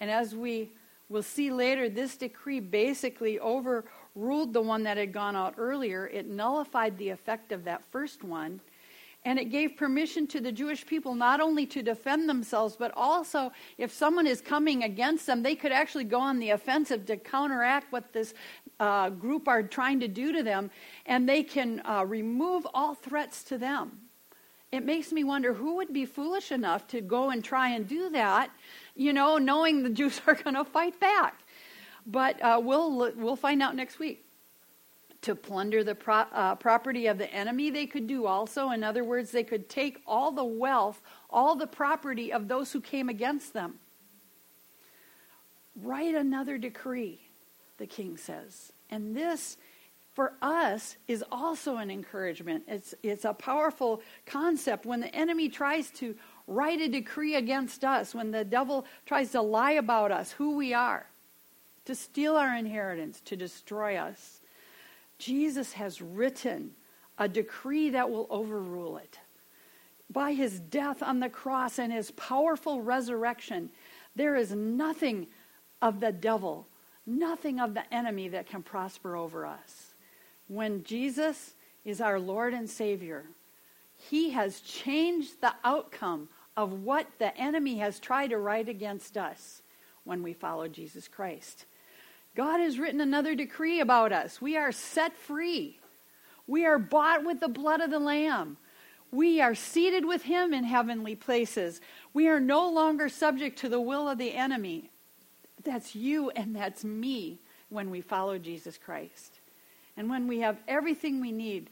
And 0.00 0.10
as 0.10 0.34
we 0.34 0.72
will 1.08 1.22
see 1.22 1.50
later, 1.50 1.88
this 1.88 2.16
decree 2.16 2.60
basically 2.60 3.38
over 3.38 3.84
ruled 4.16 4.52
the 4.52 4.60
one 4.60 4.82
that 4.84 4.96
had 4.96 5.12
gone 5.12 5.36
out 5.36 5.54
earlier. 5.58 6.06
It 6.06 6.26
nullified 6.26 6.98
the 6.98 7.10
effect 7.10 7.52
of 7.52 7.64
that 7.64 7.84
first 7.92 8.24
one. 8.24 8.60
And 9.24 9.40
it 9.40 9.46
gave 9.46 9.76
permission 9.76 10.28
to 10.28 10.40
the 10.40 10.52
Jewish 10.52 10.86
people 10.86 11.14
not 11.16 11.40
only 11.40 11.66
to 11.66 11.82
defend 11.82 12.28
themselves, 12.28 12.76
but 12.76 12.92
also 12.96 13.50
if 13.76 13.92
someone 13.92 14.26
is 14.26 14.40
coming 14.40 14.84
against 14.84 15.26
them, 15.26 15.42
they 15.42 15.56
could 15.56 15.72
actually 15.72 16.04
go 16.04 16.20
on 16.20 16.38
the 16.38 16.50
offensive 16.50 17.06
to 17.06 17.16
counteract 17.16 17.92
what 17.92 18.12
this 18.12 18.34
uh, 18.78 19.10
group 19.10 19.48
are 19.48 19.64
trying 19.64 19.98
to 20.00 20.08
do 20.08 20.32
to 20.32 20.44
them, 20.44 20.70
and 21.06 21.28
they 21.28 21.42
can 21.42 21.82
uh, 21.84 22.04
remove 22.06 22.66
all 22.72 22.94
threats 22.94 23.42
to 23.44 23.58
them. 23.58 23.98
It 24.70 24.84
makes 24.84 25.12
me 25.12 25.24
wonder 25.24 25.54
who 25.54 25.76
would 25.76 25.92
be 25.92 26.04
foolish 26.04 26.52
enough 26.52 26.86
to 26.88 27.00
go 27.00 27.30
and 27.30 27.42
try 27.42 27.70
and 27.70 27.88
do 27.88 28.10
that, 28.10 28.50
you 28.94 29.12
know, 29.12 29.38
knowing 29.38 29.82
the 29.82 29.90
Jews 29.90 30.20
are 30.26 30.34
going 30.34 30.54
to 30.54 30.64
fight 30.64 30.98
back. 31.00 31.40
But 32.06 32.40
uh, 32.42 32.60
we'll, 32.62 33.12
we'll 33.16 33.36
find 33.36 33.62
out 33.62 33.74
next 33.74 33.98
week 33.98 34.26
to 35.22 35.34
plunder 35.34 35.82
the 35.82 35.94
pro- 35.94 36.26
uh, 36.32 36.54
property 36.54 37.08
of 37.08 37.18
the 37.18 37.28
enemy, 37.32 37.68
they 37.68 37.86
could 37.86 38.06
do 38.06 38.26
also. 38.26 38.70
In 38.70 38.84
other 38.84 39.02
words, 39.02 39.32
they 39.32 39.42
could 39.42 39.68
take 39.68 40.00
all 40.06 40.30
the 40.30 40.44
wealth, 40.44 41.02
all 41.28 41.56
the 41.56 41.66
property 41.66 42.32
of 42.32 42.46
those 42.46 42.72
who 42.72 42.80
came 42.80 43.08
against 43.08 43.52
them. 43.52 43.80
Write 45.82 46.14
another 46.14 46.58
decree, 46.58 47.20
the 47.78 47.86
king 47.86 48.16
says. 48.16 48.72
And 48.88 49.16
this, 49.16 49.56
for 50.14 50.34
us, 50.40 50.96
is 51.08 51.24
also 51.32 51.78
an 51.78 51.90
encouragement. 51.90 52.62
It's, 52.68 52.94
it's 53.02 53.24
a 53.24 53.34
powerful 53.34 54.02
concept. 54.26 54.86
When 54.86 55.00
the 55.00 55.12
enemy 55.12 55.48
tries 55.48 55.90
to 55.92 56.14
write 56.46 56.80
a 56.80 56.88
decree 56.88 57.34
against 57.34 57.84
us, 57.84 58.14
when 58.14 58.30
the 58.30 58.44
devil 58.44 58.86
tries 59.06 59.32
to 59.32 59.42
lie 59.42 59.72
about 59.72 60.12
us, 60.12 60.30
who 60.30 60.56
we 60.56 60.72
are, 60.72 61.06
to 61.86 61.94
steal 61.94 62.36
our 62.36 62.54
inheritance, 62.54 63.20
to 63.24 63.36
destroy 63.36 63.96
us 63.96 64.40
Jesus 65.18 65.72
has 65.74 66.02
written 66.02 66.72
a 67.18 67.28
decree 67.28 67.90
that 67.90 68.10
will 68.10 68.26
overrule 68.30 68.98
it. 68.98 69.18
By 70.10 70.34
his 70.34 70.60
death 70.60 71.02
on 71.02 71.20
the 71.20 71.28
cross 71.28 71.78
and 71.78 71.92
his 71.92 72.10
powerful 72.12 72.82
resurrection, 72.82 73.70
there 74.14 74.36
is 74.36 74.52
nothing 74.52 75.26
of 75.82 76.00
the 76.00 76.12
devil, 76.12 76.66
nothing 77.06 77.58
of 77.58 77.74
the 77.74 77.92
enemy 77.92 78.28
that 78.28 78.46
can 78.46 78.62
prosper 78.62 79.16
over 79.16 79.46
us. 79.46 79.94
When 80.48 80.84
Jesus 80.84 81.54
is 81.84 82.00
our 82.00 82.20
Lord 82.20 82.54
and 82.54 82.68
Savior, 82.68 83.24
he 83.94 84.30
has 84.30 84.60
changed 84.60 85.40
the 85.40 85.54
outcome 85.64 86.28
of 86.56 86.84
what 86.84 87.06
the 87.18 87.36
enemy 87.36 87.78
has 87.78 87.98
tried 87.98 88.30
to 88.30 88.38
write 88.38 88.68
against 88.68 89.16
us 89.16 89.62
when 90.04 90.22
we 90.22 90.32
follow 90.32 90.68
Jesus 90.68 91.08
Christ. 91.08 91.64
God 92.36 92.60
has 92.60 92.78
written 92.78 93.00
another 93.00 93.34
decree 93.34 93.80
about 93.80 94.12
us. 94.12 94.40
We 94.42 94.58
are 94.58 94.70
set 94.70 95.16
free. 95.16 95.80
We 96.46 96.66
are 96.66 96.78
bought 96.78 97.24
with 97.24 97.40
the 97.40 97.48
blood 97.48 97.80
of 97.80 97.90
the 97.90 97.98
Lamb. 97.98 98.58
We 99.10 99.40
are 99.40 99.54
seated 99.54 100.04
with 100.04 100.22
Him 100.22 100.52
in 100.52 100.64
heavenly 100.64 101.16
places. 101.16 101.80
We 102.12 102.28
are 102.28 102.38
no 102.38 102.68
longer 102.68 103.08
subject 103.08 103.58
to 103.60 103.70
the 103.70 103.80
will 103.80 104.06
of 104.06 104.18
the 104.18 104.34
enemy. 104.34 104.90
That's 105.64 105.96
you 105.96 106.28
and 106.30 106.54
that's 106.54 106.84
me 106.84 107.40
when 107.70 107.90
we 107.90 108.02
follow 108.02 108.38
Jesus 108.38 108.76
Christ. 108.76 109.40
And 109.96 110.10
when 110.10 110.28
we 110.28 110.40
have 110.40 110.58
everything 110.68 111.20
we 111.20 111.32
need 111.32 111.70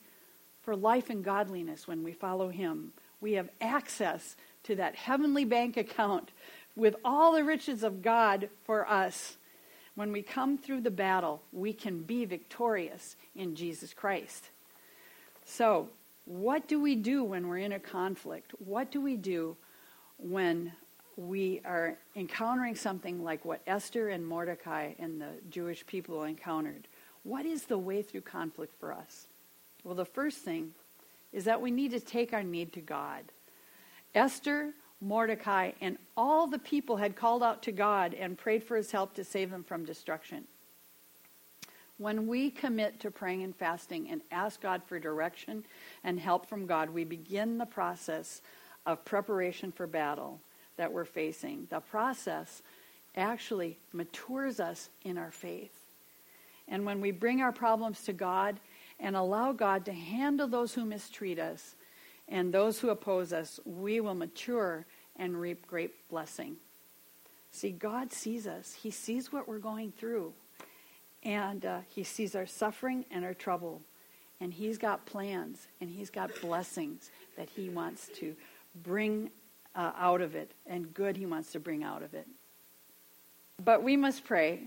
for 0.63 0.75
life 0.75 1.11
and 1.11 1.23
godliness 1.23 1.87
when 1.87 2.03
we 2.03 2.13
follow 2.13 2.49
Him, 2.49 2.95
we 3.21 3.33
have 3.33 3.51
access 3.61 4.35
to 4.63 4.77
that 4.77 4.97
heavenly 4.97 5.45
bank 5.45 5.77
account 5.77 6.31
with 6.75 6.97
all 7.05 7.33
the 7.33 7.45
riches 7.45 7.83
of 7.83 8.01
God 8.01 8.49
for 8.65 8.89
us 8.89 9.37
when 9.95 10.13
we 10.13 10.23
come 10.23 10.59
through 10.59 10.81
the 10.81 10.91
battle, 10.91 11.43
we 11.53 11.73
can 11.73 12.03
be 12.03 12.25
victorious 12.25 13.17
in 13.35 13.55
Jesus 13.55 13.95
Christ. 13.95 14.51
So, 15.45 15.89
what 16.25 16.69
do 16.69 16.81
we 16.81 16.95
do 16.95 17.23
when 17.23 17.49
we're 17.49 17.59
in 17.59 17.73
a 17.73 17.79
conflict? 17.79 18.53
What 18.59 18.91
do 18.91 19.01
we 19.01 19.17
do 19.17 19.57
when 20.17 20.73
we 21.17 21.61
are 21.65 21.97
encountering 22.17 22.75
something 22.75 23.23
like 23.23 23.45
what 23.45 23.61
Esther 23.67 24.09
and 24.09 24.27
Mordecai 24.27 24.93
and 24.99 25.21
the 25.21 25.33
Jewish 25.51 25.87
people 25.87 26.25
encountered? 26.25 26.89
What 27.25 27.45
is 27.47 27.65
the 27.65 27.79
way 27.79 28.03
through 28.03 28.23
conflict 28.23 28.75
for 28.81 28.93
us? 28.93 29.29
Well, 29.85 29.95
the 29.95 30.05
first 30.05 30.39
thing 30.39 30.73
is 31.33 31.45
that 31.45 31.61
we 31.61 31.71
need 31.71 31.91
to 31.91 32.01
take 32.01 32.33
our 32.33 32.43
need 32.43 32.73
to 32.73 32.81
God. 32.81 33.25
Esther 34.15 34.73
Mordecai, 35.05 35.73
and 35.81 35.99
all 36.17 36.47
the 36.47 36.59
people 36.59 36.97
had 36.97 37.15
called 37.15 37.43
out 37.43 37.63
to 37.65 37.73
God 37.73 38.15
and 38.15 38.39
prayed 38.39 38.65
for 38.65 38.77
his 38.77 38.91
help 38.91 39.15
to 39.15 39.25
save 39.25 39.51
them 39.51 39.63
from 39.63 39.85
destruction. 39.85 40.45
When 41.99 42.27
we 42.27 42.51
commit 42.51 43.01
to 43.01 43.11
praying 43.11 43.43
and 43.43 43.55
fasting 43.55 44.09
and 44.11 44.23
ask 44.33 44.61
God 44.61 44.83
for 44.85 44.99
direction 44.99 45.65
and 46.03 46.19
help 46.19 46.47
from 46.47 46.67
God, 46.67 46.91
we 46.91 47.05
begin 47.05 47.59
the 47.59 47.67
process 47.67 48.41
of 48.87 49.05
preparation 49.05 49.71
for 49.71 49.87
battle 49.87 50.41
that 50.77 50.93
we're 50.93 51.05
facing. 51.05 51.67
The 51.71 51.81
process 51.81 52.63
actually 53.15 53.79
matures 53.93 54.59
us 54.59 54.89
in 55.05 55.19
our 55.19 55.31
faith. 55.31 55.87
And 56.67 56.85
when 56.85 57.01
we 57.01 57.11
bring 57.11 57.43
our 57.43 57.53
problems 57.53 58.03
to 58.05 58.13
God 58.13 58.59
and 58.99 59.15
allow 59.15 59.53
God 59.53 59.85
to 59.85 59.93
handle 59.93 60.49
those 60.49 60.75
who 60.75 60.85
mistreat 60.85 61.39
us 61.39 61.77
and 62.29 62.53
those 62.53 62.81
who 62.81 62.89
oppose 62.89 63.33
us, 63.33 63.61
we 63.65 64.01
will 64.01 64.15
mature 64.15 64.87
and 65.17 65.41
reap 65.41 65.67
great 65.67 66.09
blessing. 66.09 66.57
See, 67.51 67.71
God 67.71 68.13
sees 68.13 68.47
us. 68.47 68.75
He 68.75 68.91
sees 68.91 69.33
what 69.33 69.47
we're 69.47 69.59
going 69.59 69.93
through. 69.93 70.33
And 71.23 71.65
uh, 71.65 71.79
He 71.89 72.03
sees 72.03 72.35
our 72.35 72.47
suffering 72.47 73.05
and 73.11 73.25
our 73.25 73.35
trouble. 73.35 73.81
And 74.41 74.53
He's 74.53 74.77
got 74.77 75.07
plans 75.07 75.69
and 75.81 75.89
He's 75.89 76.11
got 76.11 76.31
blessings 76.41 77.11
that 77.37 77.49
He 77.49 77.69
wants 77.69 78.11
to 78.17 78.35
bring 78.83 79.31
uh, 79.75 79.93
out 79.97 80.21
of 80.21 80.35
it, 80.35 80.53
and 80.67 80.93
good 80.95 81.17
He 81.17 81.27
wants 81.27 81.53
to 81.53 81.61
bring 81.61 81.83
out 81.83 82.03
of 82.03 82.15
it. 82.15 82.27
But 83.65 83.83
we 83.83 83.97
must 83.97 84.25
pray 84.25 84.61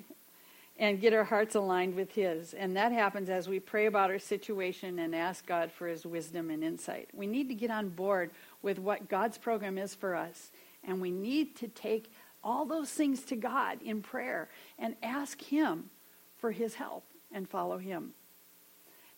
and 0.80 1.02
get 1.02 1.14
our 1.14 1.24
hearts 1.24 1.56
aligned 1.56 1.96
with 1.96 2.14
His. 2.14 2.54
And 2.54 2.76
that 2.78 2.92
happens 2.92 3.30
as 3.30 3.48
we 3.48 3.60
pray 3.60 3.88
about 3.88 4.12
our 4.12 4.20
situation 4.20 5.00
and 5.00 5.16
ask 5.16 5.46
God 5.46 5.72
for 5.72 5.88
His 5.88 6.06
wisdom 6.06 6.50
and 6.50 6.64
insight. 6.64 7.10
We 7.14 7.28
need 7.28 7.50
to 7.50 7.56
get 7.56 7.72
on 7.72 7.90
board 7.90 8.32
with 8.62 8.80
what 8.80 9.10
God's 9.10 9.38
program 9.38 9.78
is 9.78 9.96
for 9.96 10.16
us. 10.16 10.52
And 10.84 11.02
we 11.02 11.12
need 11.12 11.56
to 11.58 11.68
take 11.68 12.12
all 12.44 12.66
those 12.66 12.90
things 12.90 13.24
to 13.24 13.36
God 13.36 13.82
in 13.82 14.02
prayer 14.02 14.50
and 14.80 14.96
ask 15.04 15.42
Him 15.42 15.90
for 16.38 16.52
His 16.52 16.76
help 16.76 17.04
and 17.32 17.50
follow 17.50 17.78
Him. 17.78 18.14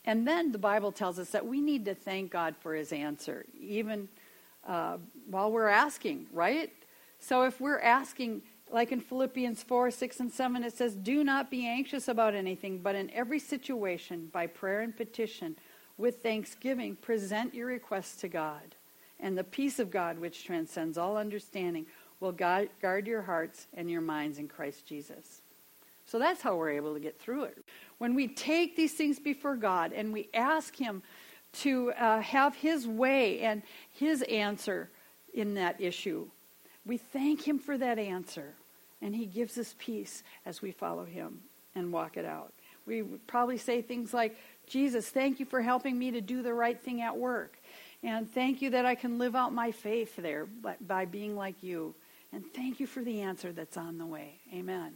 And 0.05 0.27
then 0.27 0.51
the 0.51 0.57
Bible 0.57 0.91
tells 0.91 1.19
us 1.19 1.29
that 1.31 1.45
we 1.45 1.61
need 1.61 1.85
to 1.85 1.93
thank 1.93 2.31
God 2.31 2.55
for 2.59 2.73
His 2.73 2.91
answer, 2.91 3.45
even 3.59 4.09
uh, 4.67 4.97
while 5.29 5.51
we're 5.51 5.67
asking, 5.67 6.27
right? 6.33 6.71
So 7.19 7.43
if 7.43 7.59
we're 7.59 7.79
asking, 7.79 8.41
like 8.71 8.91
in 8.91 9.01
Philippians 9.01 9.61
4 9.63 9.91
6 9.91 10.19
and 10.21 10.31
7, 10.31 10.63
it 10.63 10.73
says, 10.75 10.95
Do 10.95 11.23
not 11.23 11.51
be 11.51 11.67
anxious 11.67 12.07
about 12.07 12.33
anything, 12.33 12.79
but 12.79 12.95
in 12.95 13.11
every 13.11 13.39
situation, 13.39 14.29
by 14.31 14.47
prayer 14.47 14.81
and 14.81 14.95
petition, 14.95 15.57
with 15.97 16.23
thanksgiving, 16.23 16.95
present 16.95 17.53
your 17.53 17.67
requests 17.67 18.21
to 18.21 18.29
God 18.29 18.75
and 19.19 19.37
the 19.37 19.43
peace 19.43 19.79
of 19.79 19.91
God, 19.91 20.19
which 20.19 20.45
transcends 20.45 20.97
all 20.97 21.17
understanding, 21.17 21.85
will 22.19 22.31
guard, 22.31 23.07
your 23.07 23.21
hearts 23.21 23.67
and 23.73 23.89
your 23.89 24.01
minds 24.01 24.39
in 24.39 24.47
Christ 24.47 24.85
Jesus. 24.85 25.41
So 26.05 26.17
that's 26.17 26.41
how 26.41 26.55
we're 26.55 26.71
able 26.71 26.93
to 26.93 26.99
get 26.99 27.19
through 27.19 27.43
it. 27.43 27.63
When 27.99 28.15
we 28.15 28.27
take 28.27 28.75
these 28.75 28.93
things 28.93 29.19
before 29.19 29.55
God 29.55 29.93
and 29.93 30.11
we 30.11 30.29
ask 30.33 30.75
Him 30.75 31.03
to 31.53 31.91
uh, 31.93 32.21
have 32.21 32.55
His 32.55 32.87
way 32.87 33.41
and 33.41 33.61
His 33.91 34.21
answer 34.23 34.89
in 35.33 35.53
that 35.53 35.79
issue, 35.79 36.27
we 36.85 36.97
thank 36.97 37.47
Him 37.47 37.59
for 37.59 37.77
that 37.77 37.99
answer. 37.99 38.53
And 39.01 39.15
He 39.15 39.25
gives 39.25 39.57
us 39.57 39.75
peace 39.77 40.23
as 40.45 40.61
we 40.61 40.71
follow 40.71 41.05
Him 41.05 41.41
and 41.75 41.93
walk 41.93 42.17
it 42.17 42.25
out. 42.25 42.53
We 42.85 43.03
probably 43.27 43.57
say 43.57 43.81
things 43.83 44.13
like, 44.13 44.35
Jesus, 44.65 45.09
thank 45.09 45.39
you 45.39 45.45
for 45.45 45.61
helping 45.61 45.97
me 45.97 46.11
to 46.11 46.21
do 46.21 46.41
the 46.41 46.53
right 46.53 46.79
thing 46.81 47.01
at 47.01 47.15
work. 47.15 47.58
And 48.03 48.31
thank 48.31 48.61
you 48.61 48.69
that 48.69 48.85
I 48.85 48.95
can 48.95 49.17
live 49.17 49.35
out 49.35 49.53
my 49.53 49.71
faith 49.71 50.15
there 50.15 50.47
by, 50.81 51.05
being 51.05 51.35
like 51.35 51.61
you. 51.61 51.93
And 52.31 52.43
thank 52.53 52.79
you 52.79 52.87
for 52.87 53.03
the 53.03 53.21
answer 53.21 53.51
that's 53.51 53.75
on 53.75 53.97
the 53.97 54.05
way. 54.05 54.39
Amen. 54.53 54.93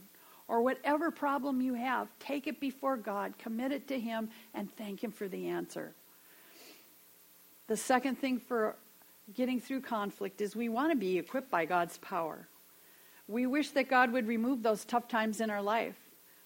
Or 0.48 0.62
whatever 0.62 1.12
problem 1.12 1.62
you 1.62 1.74
have, 1.74 2.08
take 2.20 2.48
it 2.48 2.60
before 2.60 2.96
God, 2.96 3.38
commit 3.38 3.72
it 3.72 3.88
to 3.90 4.00
Him, 4.00 4.30
and 4.54 4.72
thank 4.76 5.04
Him 5.04 5.12
for 5.12 5.28
the 5.28 5.48
answer. 5.48 5.94
The 7.68 7.78
second 7.78 8.20
thing 8.20 8.40
for 8.40 8.76
getting 9.34 9.60
through 9.60 9.82
conflict 9.82 10.42
is 10.42 10.56
we 10.56 10.70
want 10.70 10.92
to 10.92 10.98
be 10.98 11.18
equipped 11.18 11.50
by 11.50 11.66
God's 11.66 11.98
power. 11.98 12.48
We 13.28 13.46
wish 13.48 13.70
that 13.72 13.90
God 13.90 14.12
would 14.12 14.28
remove 14.28 14.64
those 14.64 14.84
tough 14.84 15.08
times 15.08 15.40
in 15.40 15.50
our 15.50 15.62
life. 15.62 15.96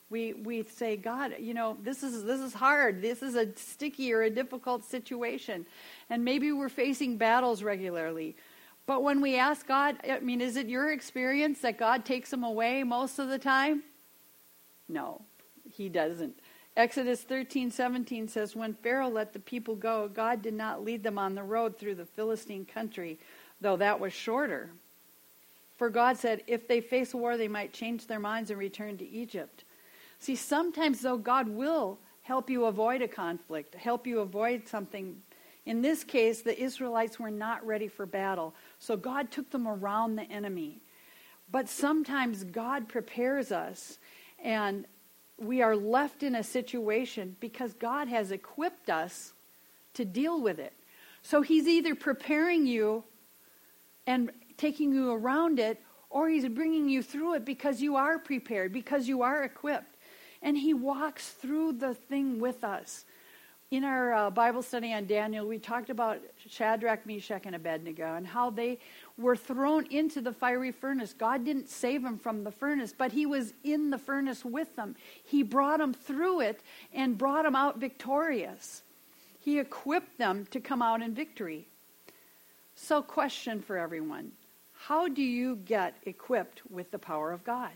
We, 0.10 0.34
we 0.34 0.64
say, 0.64 0.96
God, 0.96 1.36
you 1.40 1.54
know, 1.54 1.78
this 1.84 2.02
is, 2.02 2.24
this 2.24 2.40
is 2.40 2.54
hard. 2.54 3.02
This 3.02 3.22
is 3.22 3.36
a 3.36 3.54
sticky 3.56 4.14
or 4.14 4.22
a 4.22 4.30
difficult 4.30 4.86
situation. 4.86 5.66
And 6.10 6.24
maybe 6.24 6.52
we're 6.52 6.70
facing 6.70 7.18
battles 7.18 7.62
regularly. 7.62 8.36
But 8.86 9.04
when 9.04 9.20
we 9.20 9.38
ask 9.38 9.68
God, 9.68 9.98
I 10.10 10.20
mean, 10.20 10.40
is 10.40 10.56
it 10.56 10.68
your 10.68 10.94
experience 10.94 11.60
that 11.60 11.78
God 11.78 12.06
takes 12.06 12.32
them 12.32 12.46
away 12.46 12.84
most 12.84 13.20
of 13.20 13.28
the 13.28 13.38
time? 13.38 13.84
No, 14.88 15.22
He 15.70 15.90
doesn't. 15.90 16.40
Exodus 16.78 17.24
13, 17.24 17.70
17 17.72 18.30
says, 18.30 18.56
When 18.56 18.76
Pharaoh 18.76 19.10
let 19.10 19.34
the 19.34 19.40
people 19.40 19.76
go, 19.76 20.08
God 20.08 20.42
did 20.42 20.54
not 20.54 20.86
lead 20.86 21.04
them 21.04 21.18
on 21.18 21.36
the 21.36 21.44
road 21.44 21.78
through 21.78 21.96
the 21.96 22.06
Philistine 22.06 22.66
country, 22.66 23.20
though 23.60 23.76
that 23.78 24.00
was 24.00 24.14
shorter. 24.14 24.70
For 25.76 25.90
God 25.90 26.18
said, 26.18 26.44
if 26.48 26.68
they 26.68 26.82
face 26.82 27.14
war, 27.14 27.36
they 27.36 27.48
might 27.48 27.74
change 27.74 28.08
their 28.08 28.20
minds 28.20 28.50
and 28.50 28.60
return 28.60 28.98
to 28.98 29.08
Egypt. 29.08 29.64
See, 30.20 30.36
sometimes, 30.36 31.02
though, 31.02 31.18
God 31.18 31.48
will 31.48 32.00
help 32.22 32.50
you 32.50 32.66
avoid 32.66 33.02
a 33.02 33.08
conflict, 33.08 33.76
help 33.76 34.06
you 34.06 34.20
avoid 34.20 34.68
something. 34.68 35.22
In 35.66 35.82
this 35.82 36.04
case, 36.04 36.42
the 36.42 36.60
Israelites 36.62 37.20
were 37.20 37.32
not 37.32 37.66
ready 37.66 37.88
for 37.88 38.06
battle, 38.06 38.54
so 38.80 38.98
God 38.98 39.32
took 39.32 39.50
them 39.50 39.68
around 39.68 40.16
the 40.16 40.24
enemy. 40.24 40.82
But 41.52 41.70
sometimes 41.70 42.44
God 42.44 42.90
prepares 42.90 43.52
us, 43.52 44.00
and 44.44 44.86
we 45.38 45.62
are 45.62 45.76
left 45.76 46.24
in 46.24 46.36
a 46.36 46.44
situation 46.44 47.36
because 47.40 47.74
God 47.74 48.08
has 48.08 48.32
equipped 48.32 48.90
us 48.90 49.34
to 49.94 50.04
deal 50.04 50.42
with 50.42 50.60
it. 50.60 50.74
So 51.22 51.42
He's 51.42 51.68
either 51.68 51.96
preparing 51.96 52.66
you 52.66 53.04
and 54.06 54.32
taking 54.58 54.94
you 54.94 55.12
around 55.12 55.60
it, 55.60 55.82
or 56.10 56.28
He's 56.28 56.48
bringing 56.48 56.90
you 56.90 57.04
through 57.04 57.36
it 57.36 57.46
because 57.46 57.82
you 57.82 57.96
are 57.96 58.18
prepared, 58.18 58.74
because 58.74 59.08
you 59.08 59.22
are 59.22 59.44
equipped. 59.44 59.97
And 60.42 60.58
He 60.58 60.74
walks 60.74 61.30
through 61.30 61.74
the 61.74 61.94
thing 61.94 62.40
with 62.40 62.64
us. 62.64 63.06
In 63.70 63.84
our 63.84 64.14
uh, 64.14 64.30
Bible 64.30 64.62
study 64.62 64.94
on 64.94 65.08
Daniel, 65.08 65.46
we 65.46 65.58
talked 65.58 65.90
about 65.90 66.20
Shadrach, 66.48 67.06
Meshach, 67.06 67.42
and 67.46 67.54
Abednego 67.54 68.16
and 68.16 68.26
how 68.26 68.50
they 68.50 68.80
were 69.18 69.36
thrown 69.36 69.86
into 69.88 70.22
the 70.22 70.32
fiery 70.32 70.72
furnace. 70.72 71.14
God 71.14 71.44
didn't 71.44 71.70
save 71.70 72.02
them 72.02 72.18
from 72.18 72.46
the 72.46 72.52
furnace, 72.52 72.94
but 72.98 73.12
He 73.12 73.26
was 73.26 73.54
in 73.66 73.90
the 73.90 73.98
furnace 73.98 74.46
with 74.46 74.74
them. 74.78 74.96
He 75.26 75.44
brought 75.44 75.80
them 75.80 75.94
through 75.94 76.42
it 76.42 76.62
and 76.94 77.18
brought 77.18 77.44
them 77.44 77.58
out 77.58 77.78
victorious. 77.78 78.84
He 79.42 79.60
equipped 79.60 80.18
them 80.18 80.46
to 80.52 80.62
come 80.62 80.82
out 80.82 81.02
in 81.02 81.14
victory. 81.14 81.68
So, 82.76 83.02
question 83.02 83.62
for 83.62 83.78
everyone 83.78 84.32
how 84.74 85.08
do 85.08 85.24
you 85.24 85.58
get 85.58 85.96
equipped 86.06 86.62
with 86.70 86.92
the 86.92 87.00
power 87.00 87.32
of 87.34 87.44
God? 87.44 87.72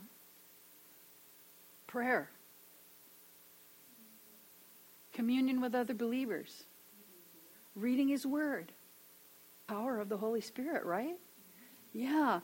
Prayer, 1.88 2.30
communion 5.14 5.62
with 5.62 5.76
other 5.76 5.94
believers, 5.94 6.64
reading 7.76 8.08
His 8.10 8.26
Word, 8.26 8.72
power 9.68 10.00
of 10.00 10.10
the 10.10 10.18
Holy 10.18 10.42
Spirit, 10.42 10.84
right? 10.86 11.18
Yeah. 11.94 12.40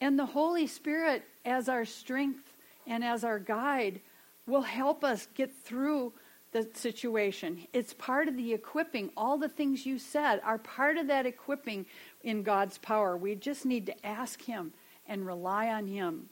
And 0.00 0.18
the 0.18 0.26
Holy 0.26 0.66
Spirit, 0.66 1.22
as 1.44 1.68
our 1.68 1.84
strength 1.84 2.52
and 2.86 3.04
as 3.04 3.24
our 3.24 3.38
guide, 3.38 4.00
will 4.46 4.62
help 4.62 5.04
us 5.04 5.26
get 5.34 5.52
through 5.52 6.12
the 6.52 6.68
situation. 6.74 7.66
It's 7.72 7.92
part 7.94 8.28
of 8.28 8.36
the 8.36 8.52
equipping. 8.52 9.10
All 9.16 9.38
the 9.38 9.48
things 9.48 9.84
you 9.84 9.98
said 9.98 10.40
are 10.44 10.58
part 10.58 10.96
of 10.96 11.08
that 11.08 11.26
equipping 11.26 11.86
in 12.22 12.42
God's 12.42 12.78
power. 12.78 13.16
We 13.16 13.34
just 13.34 13.66
need 13.66 13.86
to 13.86 14.06
ask 14.06 14.40
Him 14.40 14.72
and 15.08 15.26
rely 15.26 15.68
on 15.68 15.86
Him. 15.86 16.28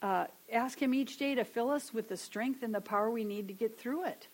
Uh, 0.00 0.26
ask 0.50 0.80
Him 0.80 0.94
each 0.94 1.18
day 1.18 1.34
to 1.34 1.44
fill 1.44 1.70
us 1.70 1.92
with 1.92 2.08
the 2.08 2.16
strength 2.16 2.62
and 2.62 2.74
the 2.74 2.80
power 2.80 3.10
we 3.10 3.24
need 3.24 3.46
to 3.48 3.54
get 3.54 3.78
through 3.78 4.06
it. 4.06 4.28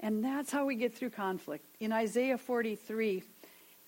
And 0.00 0.24
that's 0.24 0.50
how 0.50 0.66
we 0.66 0.74
get 0.74 0.94
through 0.94 1.10
conflict. 1.10 1.64
In 1.80 1.92
Isaiah 1.92 2.38
43, 2.38 3.22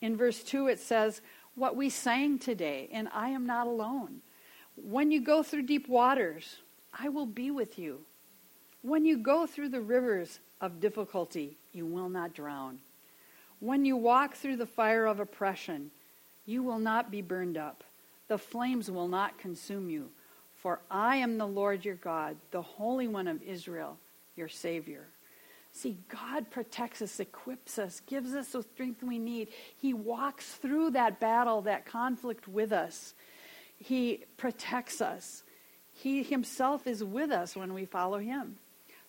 in 0.00 0.16
verse 0.16 0.42
2, 0.42 0.68
it 0.68 0.78
says, 0.78 1.20
What 1.54 1.76
we 1.76 1.90
sang 1.90 2.38
today, 2.38 2.88
and 2.92 3.08
I 3.12 3.30
am 3.30 3.46
not 3.46 3.66
alone. 3.66 4.20
When 4.76 5.10
you 5.10 5.20
go 5.20 5.42
through 5.42 5.62
deep 5.62 5.88
waters, 5.88 6.56
I 6.92 7.08
will 7.08 7.26
be 7.26 7.50
with 7.50 7.78
you. 7.78 8.00
When 8.82 9.04
you 9.04 9.18
go 9.18 9.46
through 9.46 9.70
the 9.70 9.80
rivers 9.80 10.38
of 10.60 10.80
difficulty, 10.80 11.56
you 11.72 11.86
will 11.86 12.08
not 12.08 12.34
drown. 12.34 12.78
When 13.60 13.84
you 13.84 13.96
walk 13.96 14.34
through 14.34 14.56
the 14.56 14.66
fire 14.66 15.06
of 15.06 15.18
oppression, 15.18 15.90
you 16.44 16.62
will 16.62 16.78
not 16.78 17.10
be 17.10 17.22
burned 17.22 17.56
up. 17.56 17.84
The 18.28 18.38
flames 18.38 18.90
will 18.90 19.08
not 19.08 19.38
consume 19.38 19.90
you. 19.90 20.10
For 20.54 20.80
I 20.90 21.16
am 21.16 21.38
the 21.38 21.46
Lord 21.46 21.84
your 21.84 21.94
God, 21.96 22.36
the 22.50 22.62
Holy 22.62 23.08
One 23.08 23.28
of 23.28 23.42
Israel, 23.42 23.98
your 24.36 24.48
Savior. 24.48 25.06
See, 25.76 25.98
God 26.08 26.50
protects 26.50 27.02
us, 27.02 27.20
equips 27.20 27.78
us, 27.78 28.00
gives 28.06 28.32
us 28.32 28.52
the 28.52 28.62
strength 28.62 29.02
we 29.02 29.18
need. 29.18 29.48
He 29.76 29.92
walks 29.92 30.54
through 30.54 30.92
that 30.92 31.20
battle, 31.20 31.60
that 31.62 31.84
conflict 31.84 32.48
with 32.48 32.72
us. 32.72 33.12
He 33.76 34.24
protects 34.38 35.02
us. 35.02 35.42
He 35.92 36.22
himself 36.22 36.86
is 36.86 37.04
with 37.04 37.30
us 37.30 37.54
when 37.54 37.74
we 37.74 37.84
follow 37.84 38.16
him. 38.18 38.56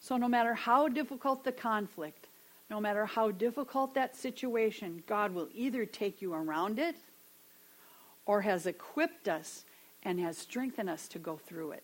So, 0.01 0.17
no 0.17 0.27
matter 0.27 0.55
how 0.55 0.89
difficult 0.89 1.45
the 1.45 1.53
conflict, 1.53 2.27
no 2.69 2.81
matter 2.81 3.05
how 3.05 3.31
difficult 3.31 3.93
that 3.93 4.17
situation, 4.17 5.03
God 5.07 5.33
will 5.33 5.47
either 5.53 5.85
take 5.85 6.21
you 6.21 6.33
around 6.33 6.79
it 6.79 6.97
or 8.25 8.41
has 8.41 8.65
equipped 8.65 9.29
us 9.29 9.63
and 10.03 10.19
has 10.19 10.37
strengthened 10.37 10.89
us 10.89 11.07
to 11.07 11.17
go 11.17 11.37
through 11.37 11.71
it. 11.71 11.83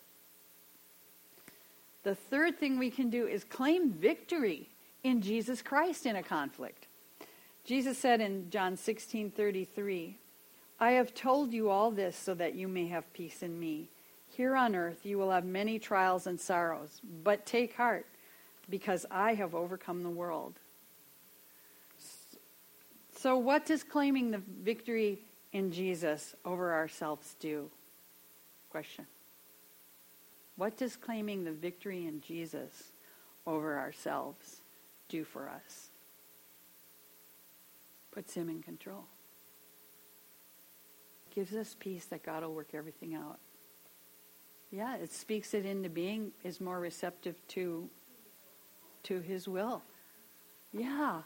The 2.02 2.14
third 2.14 2.58
thing 2.58 2.78
we 2.78 2.90
can 2.90 3.08
do 3.08 3.26
is 3.26 3.44
claim 3.44 3.90
victory 3.90 4.68
in 5.04 5.20
Jesus 5.20 5.62
Christ 5.62 6.06
in 6.06 6.16
a 6.16 6.22
conflict. 6.22 6.88
Jesus 7.62 7.96
said 7.96 8.20
in 8.20 8.50
John 8.50 8.76
16:33, 8.76 10.18
"I 10.80 10.92
have 10.92 11.14
told 11.14 11.52
you 11.52 11.70
all 11.70 11.92
this 11.92 12.16
so 12.16 12.34
that 12.34 12.54
you 12.54 12.66
may 12.66 12.88
have 12.88 13.12
peace 13.12 13.42
in 13.42 13.60
me. 13.60 13.90
Here 14.26 14.56
on 14.56 14.74
earth 14.74 15.06
you 15.06 15.18
will 15.18 15.30
have 15.30 15.44
many 15.44 15.78
trials 15.78 16.26
and 16.26 16.40
sorrows, 16.40 17.00
but 17.04 17.46
take 17.46 17.74
heart, 17.74 18.06
because 18.68 19.06
I 19.10 19.34
have 19.34 19.54
overcome 19.54 20.02
the 20.02 20.10
world." 20.10 20.58
So 23.12 23.38
what 23.38 23.64
does 23.64 23.84
claiming 23.84 24.32
the 24.32 24.38
victory 24.38 25.24
in 25.52 25.70
Jesus 25.70 26.34
over 26.44 26.72
ourselves 26.74 27.34
do? 27.38 27.70
Question. 28.70 29.06
What 30.56 30.76
does 30.76 30.96
claiming 30.96 31.44
the 31.44 31.52
victory 31.52 32.06
in 32.06 32.20
Jesus 32.20 32.92
over 33.46 33.78
ourselves 33.78 34.63
do 35.08 35.24
for 35.24 35.48
us? 35.48 35.90
Puts 38.12 38.34
him 38.34 38.48
in 38.48 38.62
control. 38.62 39.04
Gives 41.34 41.54
us 41.54 41.76
peace 41.78 42.04
that 42.06 42.22
God 42.22 42.42
will 42.42 42.54
work 42.54 42.74
everything 42.74 43.14
out. 43.14 43.38
Yeah, 44.70 44.96
it 44.96 45.12
speaks 45.12 45.54
it 45.54 45.66
into 45.66 45.88
being, 45.88 46.32
is 46.42 46.60
more 46.60 46.80
receptive 46.80 47.36
to 47.48 47.88
to 49.04 49.20
his 49.20 49.46
will. 49.46 49.82
Yeah. 50.72 51.22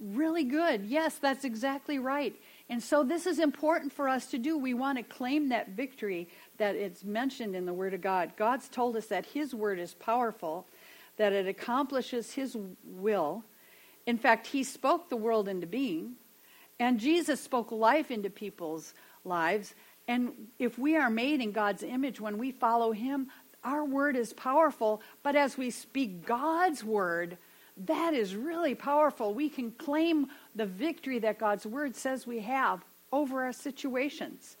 Really 0.00 0.44
good. 0.44 0.84
Yes, 0.84 1.16
that's 1.18 1.44
exactly 1.44 1.98
right. 1.98 2.34
And 2.70 2.80
so 2.80 3.02
this 3.02 3.26
is 3.26 3.40
important 3.40 3.92
for 3.92 4.08
us 4.08 4.26
to 4.26 4.38
do. 4.38 4.56
We 4.56 4.72
want 4.72 4.98
to 4.98 5.02
claim 5.02 5.48
that 5.48 5.70
victory 5.70 6.28
that 6.58 6.76
it's 6.76 7.02
mentioned 7.02 7.56
in 7.56 7.66
the 7.66 7.72
Word 7.72 7.92
of 7.92 8.00
God. 8.00 8.34
God's 8.36 8.68
told 8.68 8.96
us 8.96 9.06
that 9.06 9.26
His 9.26 9.52
Word 9.52 9.80
is 9.80 9.94
powerful, 9.94 10.68
that 11.16 11.32
it 11.32 11.46
accomplishes 11.46 12.32
His 12.32 12.56
will. 12.84 13.44
In 14.06 14.18
fact, 14.18 14.46
He 14.46 14.62
spoke 14.62 15.08
the 15.08 15.16
world 15.16 15.48
into 15.48 15.66
being, 15.66 16.14
and 16.78 16.98
Jesus 16.98 17.40
spoke 17.40 17.70
life 17.70 18.10
into 18.10 18.30
people's 18.30 18.94
lives. 19.24 19.74
And 20.06 20.48
if 20.58 20.78
we 20.78 20.96
are 20.96 21.10
made 21.10 21.40
in 21.40 21.52
God's 21.52 21.82
image, 21.82 22.20
when 22.20 22.36
we 22.38 22.50
follow 22.50 22.92
Him, 22.92 23.28
our 23.62 23.84
word 23.84 24.16
is 24.16 24.32
powerful. 24.32 25.00
But 25.22 25.36
as 25.36 25.56
we 25.56 25.70
speak 25.70 26.26
God's 26.26 26.84
word, 26.84 27.38
that 27.86 28.14
is 28.14 28.36
really 28.36 28.74
powerful. 28.74 29.34
We 29.34 29.48
can 29.48 29.72
claim 29.72 30.28
the 30.54 30.66
victory 30.66 31.18
that 31.20 31.38
God's 31.38 31.66
word 31.66 31.96
says 31.96 32.26
we 32.26 32.40
have 32.40 32.84
over 33.10 33.42
our 33.42 33.52
situations. 33.52 34.56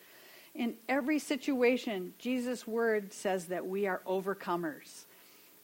In 0.54 0.74
every 0.88 1.18
situation, 1.18 2.14
Jesus' 2.18 2.66
word 2.66 3.12
says 3.12 3.46
that 3.46 3.66
we 3.66 3.86
are 3.86 4.00
overcomers. 4.06 5.04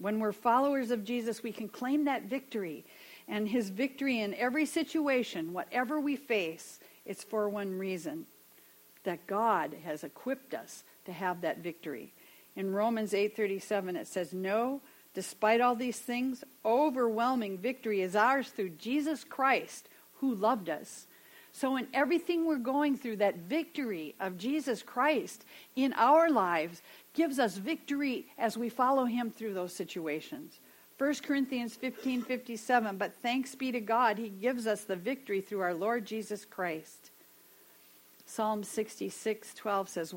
When 0.01 0.19
we're 0.19 0.33
followers 0.33 0.91
of 0.91 1.05
Jesus, 1.05 1.43
we 1.43 1.53
can 1.53 1.69
claim 1.69 2.05
that 2.07 2.25
victory. 2.25 2.85
And 3.29 3.49
his 3.49 3.71
victory 3.71 4.21
in 4.21 4.35
every 4.35 4.67
situation, 4.67 5.53
whatever 5.53 6.01
we 6.01 6.17
face, 6.17 6.81
it's 7.05 7.23
for 7.23 7.49
one 7.49 7.79
reason 7.79 8.27
that 9.05 9.27
God 9.27 9.77
has 9.85 10.03
equipped 10.03 10.55
us 10.55 10.83
to 11.05 11.13
have 11.13 11.41
that 11.43 11.59
victory. 11.59 12.13
In 12.57 12.73
Romans 12.73 13.15
8:37 13.15 13.97
it 13.97 14.09
says, 14.09 14.35
"No, 14.35 14.83
Despite 15.13 15.61
all 15.61 15.75
these 15.75 15.99
things, 15.99 16.45
overwhelming 16.65 17.59
victory 17.59 18.01
is 18.01 18.15
ours 18.15 18.51
through 18.51 18.71
Jesus 18.71 19.25
Christ 19.25 19.89
who 20.15 20.35
loved 20.35 20.69
us. 20.69 21.07
So, 21.53 21.77
in 21.77 21.89
everything 21.93 22.47
we're 22.47 22.59
going 22.59 22.97
through, 22.97 23.17
that 23.17 23.39
victory 23.39 24.15
of 24.21 24.39
Jesus 24.39 24.85
Christ 24.85 25.45
in 25.75 25.93
our 25.95 26.31
lives 26.31 26.81
gives 27.13 27.39
us 27.39 27.57
victory 27.57 28.27
as 28.39 28.57
we 28.57 28.69
follow 28.69 29.05
him 29.05 29.31
through 29.31 29.55
those 29.55 29.73
situations. 29.73 30.61
1 30.99 31.15
Corinthians 31.23 31.75
15 31.77 32.23
57, 32.23 32.99
but 32.99 33.15
thanks 33.23 33.55
be 33.55 33.73
to 33.73 33.81
God, 33.81 34.19
he 34.19 34.29
gives 34.29 34.67
us 34.67 34.85
the 34.85 34.97
victory 34.97 35.41
through 35.41 35.61
our 35.61 35.75
Lord 35.75 36.05
Jesus 36.05 36.45
Christ. 36.45 37.11
Psalm 38.27 38.63
66 38.63 39.55
12 39.55 39.89
says 39.89 40.15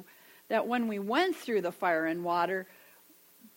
that 0.49 0.67
when 0.67 0.87
we 0.87 0.99
went 0.99 1.35
through 1.35 1.61
the 1.61 1.71
fire 1.71 2.05
and 2.05 2.23
water, 2.23 2.67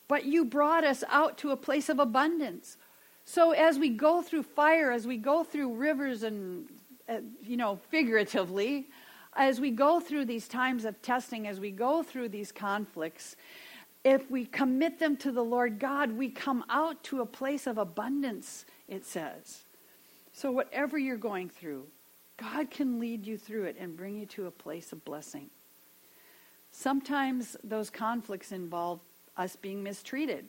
but 0.09 0.25
you 0.25 0.45
brought 0.45 0.85
us 0.85 1.03
out 1.09 1.37
to 1.39 1.51
a 1.51 1.57
place 1.57 1.89
of 1.89 1.99
abundance. 1.99 2.77
So 3.25 3.51
as 3.51 3.79
we 3.79 3.91
go 3.91 4.23
through 4.23 4.45
fire, 4.45 4.93
as 4.93 5.07
we 5.07 5.17
go 5.17 5.43
through 5.43 5.75
rivers 5.75 6.23
and, 6.23 6.67
uh, 7.09 7.19
you 7.43 7.57
know, 7.57 7.81
figuratively, 7.91 8.87
as 9.37 9.61
we 9.61 9.71
go 9.71 10.01
through 10.01 10.25
these 10.25 10.49
times 10.49 10.85
of 10.85 11.01
testing, 11.03 11.47
as 11.47 11.61
we 11.61 11.71
go 11.71 12.03
through 12.03 12.31
these 12.31 12.51
conflicts, 12.51 13.37
if 14.05 14.31
we 14.31 14.47
commit 14.47 14.99
them 14.99 15.17
to 15.19 15.33
the 15.33 15.45
Lord 15.45 15.79
God, 15.79 16.13
we 16.13 16.31
come 16.31 16.65
out 16.71 17.03
to 17.05 17.21
a 17.21 17.27
place 17.27 17.67
of 17.67 17.77
abundance, 17.77 18.65
it 18.89 19.05
says. 19.05 19.65
So, 20.33 20.51
whatever 20.51 20.97
you're 20.99 21.17
going 21.17 21.49
through, 21.49 21.87
God 22.37 22.71
can 22.71 23.01
lead 23.01 23.27
you 23.27 23.39
through 23.39 23.65
it 23.65 23.77
and 23.79 23.97
bring 23.97 24.17
you 24.17 24.27
to 24.27 24.47
a 24.47 24.51
place 24.51 24.93
of 24.93 25.05
blessing. 25.05 25.51
Sometimes 26.71 27.57
those 27.65 27.91
conflicts 27.91 28.53
involve 28.53 29.01
us 29.37 29.57
being 29.57 29.83
mistreated. 29.83 30.45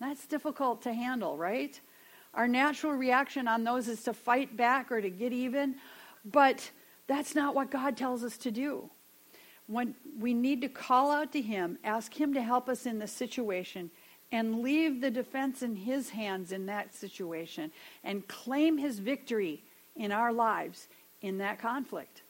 That's 0.00 0.26
difficult 0.26 0.82
to 0.82 0.92
handle, 0.92 1.36
right? 1.36 1.78
Our 2.34 2.48
natural 2.48 2.94
reaction 2.94 3.46
on 3.46 3.62
those 3.62 3.88
is 3.88 4.02
to 4.04 4.14
fight 4.14 4.56
back 4.56 4.90
or 4.90 5.00
to 5.00 5.10
get 5.10 5.32
even, 5.32 5.76
but 6.24 6.70
that's 7.12 7.34
not 7.34 7.54
what 7.54 7.70
God 7.70 7.96
tells 7.96 8.24
us 8.24 8.38
to 8.38 8.50
do. 8.50 8.88
When 9.66 9.94
we 10.18 10.32
need 10.32 10.62
to 10.62 10.68
call 10.68 11.10
out 11.10 11.32
to 11.32 11.42
Him, 11.42 11.78
ask 11.84 12.18
Him 12.18 12.32
to 12.34 12.42
help 12.42 12.70
us 12.70 12.86
in 12.86 12.98
the 12.98 13.06
situation, 13.06 13.90
and 14.32 14.62
leave 14.62 15.02
the 15.02 15.10
defense 15.10 15.62
in 15.62 15.76
His 15.76 16.08
hands 16.08 16.52
in 16.52 16.66
that 16.66 16.94
situation, 16.94 17.70
and 18.02 18.26
claim 18.28 18.78
His 18.78 18.98
victory 18.98 19.62
in 19.94 20.10
our 20.10 20.32
lives 20.32 20.88
in 21.20 21.38
that 21.38 21.58
conflict. 21.58 22.22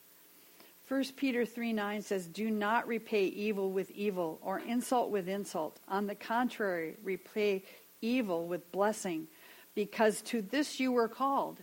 1 0.89 1.05
Peter 1.17 1.47
3 1.47 1.73
9 1.73 2.03
says, 2.03 2.27
Do 2.27 2.51
not 2.51 2.89
repay 2.89 3.27
evil 3.27 3.71
with 3.71 3.91
evil 3.93 4.41
or 4.43 4.59
insult 4.59 5.11
with 5.11 5.29
insult. 5.29 5.79
On 5.89 6.09
the 6.09 6.17
contrary, 6.17 6.97
repay 7.05 7.63
evil 8.01 8.47
with 8.47 8.71
blessing, 8.73 9.29
because 9.77 10.23
to 10.23 10.43
this 10.43 10.81
you 10.81 10.91
were 10.91 11.09
called, 11.09 11.63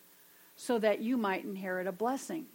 so 0.55 0.79
that 0.79 1.01
you 1.01 1.17
might 1.17 1.43
inherit 1.43 1.85
a 1.85 1.91
blessing. 1.91 2.45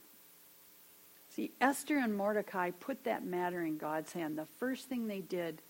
See, 1.34 1.50
Esther 1.60 1.98
and 1.98 2.16
Mordecai 2.16 2.70
put 2.70 3.02
that 3.04 3.24
matter 3.24 3.62
in 3.62 3.76
God's 3.76 4.12
hand. 4.12 4.38
The 4.38 4.46
first 4.60 4.88
thing 4.88 5.08
they 5.08 5.20
did 5.20 5.62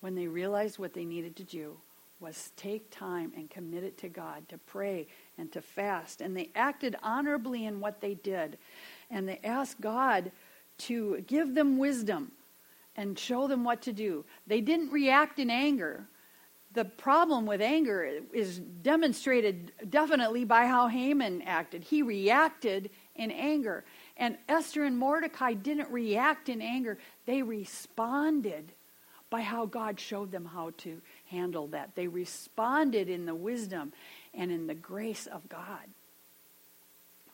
when 0.00 0.14
they 0.14 0.26
realized 0.26 0.78
what 0.78 0.92
they 0.92 1.06
needed 1.06 1.36
to 1.36 1.44
do 1.44 1.76
was 2.20 2.52
take 2.56 2.90
time 2.90 3.32
and 3.34 3.48
commit 3.48 3.82
it 3.82 3.96
to 3.98 4.10
God, 4.10 4.46
to 4.50 4.58
pray 4.58 5.06
and 5.38 5.50
to 5.52 5.62
fast. 5.62 6.20
And 6.20 6.36
they 6.36 6.50
acted 6.54 6.96
honorably 7.02 7.64
in 7.64 7.80
what 7.80 8.02
they 8.02 8.12
did. 8.14 8.58
And 9.10 9.26
they 9.26 9.40
asked 9.42 9.80
God 9.80 10.30
to 10.78 11.24
give 11.26 11.54
them 11.54 11.78
wisdom 11.78 12.30
and 12.94 13.18
show 13.18 13.48
them 13.48 13.64
what 13.64 13.80
to 13.82 13.92
do. 13.94 14.22
They 14.46 14.60
didn't 14.60 14.92
react 14.92 15.38
in 15.38 15.48
anger. 15.48 16.04
The 16.74 16.84
problem 16.84 17.46
with 17.46 17.62
anger 17.62 18.20
is 18.32 18.58
demonstrated 18.58 19.72
definitely 19.88 20.44
by 20.44 20.66
how 20.66 20.88
Haman 20.88 21.42
acted. 21.42 21.84
He 21.84 22.02
reacted 22.02 22.90
in 23.16 23.30
anger. 23.30 23.84
And 24.16 24.36
Esther 24.48 24.84
and 24.84 24.98
Mordecai 24.98 25.54
didn't 25.54 25.90
react 25.90 26.48
in 26.48 26.60
anger, 26.60 26.98
they 27.26 27.42
responded 27.42 28.72
by 29.30 29.40
how 29.40 29.64
God 29.64 29.98
showed 29.98 30.30
them 30.30 30.44
how 30.44 30.72
to 30.78 31.00
handle 31.30 31.68
that. 31.68 31.94
They 31.94 32.06
responded 32.06 33.08
in 33.08 33.24
the 33.24 33.34
wisdom 33.34 33.92
and 34.34 34.52
in 34.52 34.66
the 34.66 34.74
grace 34.74 35.26
of 35.26 35.48
God. 35.48 35.88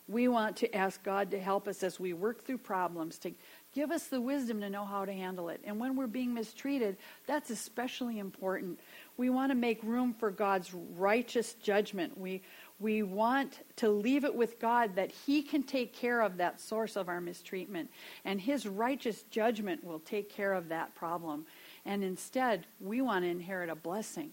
We 0.07 0.27
want 0.27 0.57
to 0.59 0.75
ask 0.75 1.03
God 1.03 1.33
to 1.33 1.41
help 1.41 1.69
us 1.69 1.83
as 1.83 2.01
we 2.01 2.15
work 2.15 2.45
through 2.45 2.59
problems, 2.59 3.19
to 3.19 3.33
give 3.75 3.91
us 3.91 4.05
the 4.05 4.21
wisdom 4.21 4.61
to 4.63 4.71
know 4.71 4.87
how 4.87 5.05
to 5.05 5.13
handle 5.13 5.51
it. 5.51 5.61
And 5.65 5.79
when 5.79 5.97
we're 5.97 6.07
being 6.07 6.33
mistreated, 6.33 6.97
that's 7.27 7.51
especially 7.51 8.19
important. 8.19 8.81
We 9.19 9.29
want 9.29 9.51
to 9.51 9.55
make 9.55 9.83
room 9.83 10.15
for 10.19 10.31
God's 10.31 10.73
righteous 10.73 11.55
judgment. 11.55 12.17
We, 12.17 12.43
we 12.81 13.03
want 13.03 13.59
to 13.77 13.89
leave 13.89 14.25
it 14.25 14.35
with 14.35 14.61
God 14.61 14.95
that 14.97 15.11
He 15.11 15.43
can 15.43 15.63
take 15.63 15.93
care 15.93 16.21
of 16.21 16.37
that 16.37 16.61
source 16.61 16.97
of 16.97 17.09
our 17.09 17.21
mistreatment, 17.21 17.91
and 18.25 18.41
His 18.41 18.67
righteous 18.67 19.23
judgment 19.31 19.83
will 19.83 19.99
take 19.99 20.31
care 20.31 20.53
of 20.53 20.69
that 20.69 20.95
problem. 20.95 21.47
And 21.85 22.05
instead, 22.05 22.67
we 22.81 23.01
want 23.01 23.25
to 23.25 23.31
inherit 23.31 23.69
a 23.71 23.75
blessing. 23.75 24.31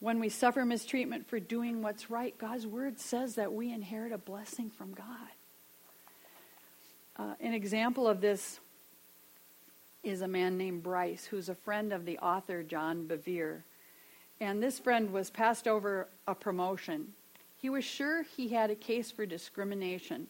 When 0.00 0.18
we 0.18 0.28
suffer 0.28 0.64
mistreatment 0.64 1.28
for 1.28 1.38
doing 1.38 1.80
what's 1.80 2.10
right, 2.10 2.36
God's 2.36 2.66
word 2.66 2.98
says 2.98 3.36
that 3.36 3.52
we 3.52 3.72
inherit 3.72 4.12
a 4.12 4.18
blessing 4.18 4.68
from 4.68 4.92
God. 4.92 5.06
Uh, 7.16 7.34
an 7.40 7.54
example 7.54 8.08
of 8.08 8.20
this 8.20 8.58
is 10.02 10.20
a 10.20 10.28
man 10.28 10.58
named 10.58 10.82
Bryce, 10.82 11.24
who's 11.26 11.48
a 11.48 11.54
friend 11.54 11.92
of 11.92 12.04
the 12.04 12.18
author 12.18 12.62
John 12.62 13.06
Bevere. 13.06 13.62
And 14.42 14.60
this 14.60 14.80
friend 14.80 15.12
was 15.12 15.30
passed 15.30 15.68
over 15.68 16.08
a 16.26 16.34
promotion. 16.34 17.12
He 17.54 17.70
was 17.70 17.84
sure 17.84 18.24
he 18.24 18.48
had 18.48 18.70
a 18.70 18.74
case 18.74 19.08
for 19.08 19.24
discrimination. 19.24 20.26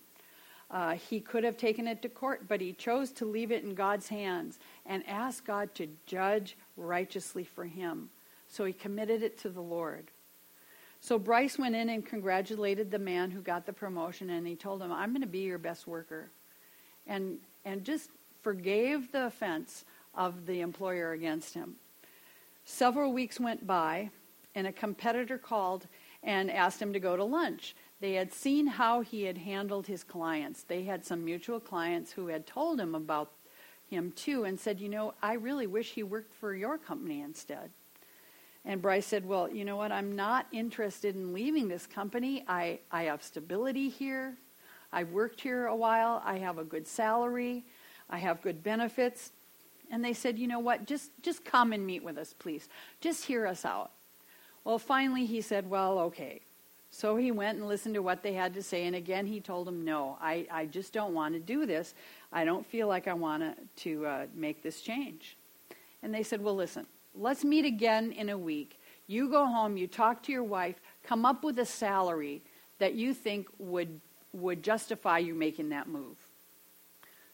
Uh, 0.70 0.96
he 0.96 1.18
could 1.18 1.44
have 1.44 1.56
taken 1.56 1.88
it 1.88 2.02
to 2.02 2.10
court, 2.10 2.46
but 2.46 2.60
he 2.60 2.74
chose 2.74 3.10
to 3.12 3.24
leave 3.24 3.50
it 3.50 3.64
in 3.64 3.74
God's 3.74 4.08
hands 4.08 4.58
and 4.84 5.02
ask 5.08 5.46
God 5.46 5.74
to 5.76 5.88
judge 6.04 6.58
righteously 6.76 7.42
for 7.42 7.64
him. 7.64 8.10
So 8.48 8.66
he 8.66 8.74
committed 8.74 9.22
it 9.22 9.38
to 9.38 9.48
the 9.48 9.62
Lord. 9.62 10.10
So 11.00 11.18
Bryce 11.18 11.58
went 11.58 11.74
in 11.74 11.88
and 11.88 12.04
congratulated 12.04 12.90
the 12.90 12.98
man 12.98 13.30
who 13.30 13.40
got 13.40 13.64
the 13.64 13.72
promotion, 13.72 14.28
and 14.28 14.46
he 14.46 14.56
told 14.56 14.82
him, 14.82 14.92
I'm 14.92 15.12
going 15.12 15.22
to 15.22 15.26
be 15.26 15.38
your 15.38 15.56
best 15.56 15.86
worker. 15.86 16.28
And, 17.06 17.38
and 17.64 17.82
just 17.82 18.10
forgave 18.42 19.10
the 19.10 19.24
offense 19.24 19.86
of 20.14 20.44
the 20.44 20.60
employer 20.60 21.12
against 21.12 21.54
him. 21.54 21.76
Several 22.64 23.12
weeks 23.12 23.40
went 23.40 23.66
by, 23.66 24.10
and 24.54 24.66
a 24.66 24.72
competitor 24.72 25.38
called 25.38 25.86
and 26.22 26.50
asked 26.50 26.80
him 26.80 26.92
to 26.92 27.00
go 27.00 27.16
to 27.16 27.24
lunch. 27.24 27.74
They 28.00 28.14
had 28.14 28.32
seen 28.32 28.66
how 28.66 29.00
he 29.00 29.24
had 29.24 29.38
handled 29.38 29.86
his 29.86 30.04
clients. 30.04 30.62
They 30.62 30.84
had 30.84 31.04
some 31.04 31.24
mutual 31.24 31.60
clients 31.60 32.12
who 32.12 32.28
had 32.28 32.46
told 32.46 32.80
him 32.80 32.94
about 32.94 33.32
him 33.88 34.12
too 34.12 34.44
and 34.44 34.58
said, 34.58 34.80
You 34.80 34.88
know, 34.88 35.14
I 35.22 35.34
really 35.34 35.66
wish 35.66 35.92
he 35.92 36.02
worked 36.02 36.34
for 36.34 36.54
your 36.54 36.78
company 36.78 37.20
instead. 37.20 37.70
And 38.64 38.80
Bryce 38.80 39.06
said, 39.06 39.26
Well, 39.26 39.50
you 39.50 39.64
know 39.64 39.76
what? 39.76 39.92
I'm 39.92 40.14
not 40.14 40.46
interested 40.52 41.16
in 41.16 41.32
leaving 41.32 41.68
this 41.68 41.86
company. 41.86 42.44
I, 42.46 42.80
I 42.90 43.04
have 43.04 43.22
stability 43.22 43.88
here. 43.88 44.36
I've 44.92 45.10
worked 45.10 45.40
here 45.40 45.66
a 45.66 45.76
while. 45.76 46.22
I 46.24 46.38
have 46.38 46.58
a 46.58 46.64
good 46.64 46.86
salary. 46.86 47.64
I 48.10 48.18
have 48.18 48.42
good 48.42 48.62
benefits. 48.62 49.32
And 49.92 50.02
they 50.02 50.14
said, 50.14 50.38
you 50.38 50.48
know 50.48 50.58
what, 50.58 50.86
just, 50.86 51.10
just 51.22 51.44
come 51.44 51.72
and 51.72 51.86
meet 51.86 52.02
with 52.02 52.16
us, 52.16 52.34
please. 52.36 52.68
Just 53.00 53.26
hear 53.26 53.46
us 53.46 53.64
out. 53.64 53.92
Well, 54.64 54.78
finally 54.78 55.26
he 55.26 55.42
said, 55.42 55.68
well, 55.68 55.98
okay. 55.98 56.40
So 56.90 57.16
he 57.16 57.30
went 57.30 57.58
and 57.58 57.68
listened 57.68 57.94
to 57.94 58.02
what 58.02 58.22
they 58.22 58.32
had 58.32 58.54
to 58.54 58.62
say. 58.62 58.86
And 58.86 58.96
again, 58.96 59.26
he 59.26 59.38
told 59.38 59.66
them, 59.66 59.84
no, 59.84 60.16
I, 60.20 60.46
I 60.50 60.66
just 60.66 60.94
don't 60.94 61.14
want 61.14 61.34
to 61.34 61.40
do 61.40 61.66
this. 61.66 61.94
I 62.32 62.44
don't 62.44 62.66
feel 62.66 62.88
like 62.88 63.06
I 63.06 63.12
want 63.12 63.42
to, 63.42 63.54
to 63.84 64.06
uh, 64.06 64.26
make 64.34 64.62
this 64.62 64.80
change. 64.80 65.36
And 66.02 66.12
they 66.12 66.22
said, 66.22 66.42
well, 66.42 66.56
listen, 66.56 66.86
let's 67.14 67.44
meet 67.44 67.66
again 67.66 68.12
in 68.12 68.30
a 68.30 68.38
week. 68.38 68.80
You 69.06 69.28
go 69.28 69.44
home, 69.44 69.76
you 69.76 69.86
talk 69.86 70.22
to 70.24 70.32
your 70.32 70.42
wife, 70.42 70.76
come 71.02 71.26
up 71.26 71.44
with 71.44 71.58
a 71.58 71.66
salary 71.66 72.42
that 72.78 72.94
you 72.94 73.12
think 73.12 73.46
would, 73.58 74.00
would 74.32 74.62
justify 74.62 75.18
you 75.18 75.34
making 75.34 75.68
that 75.68 75.86
move. 75.88 76.16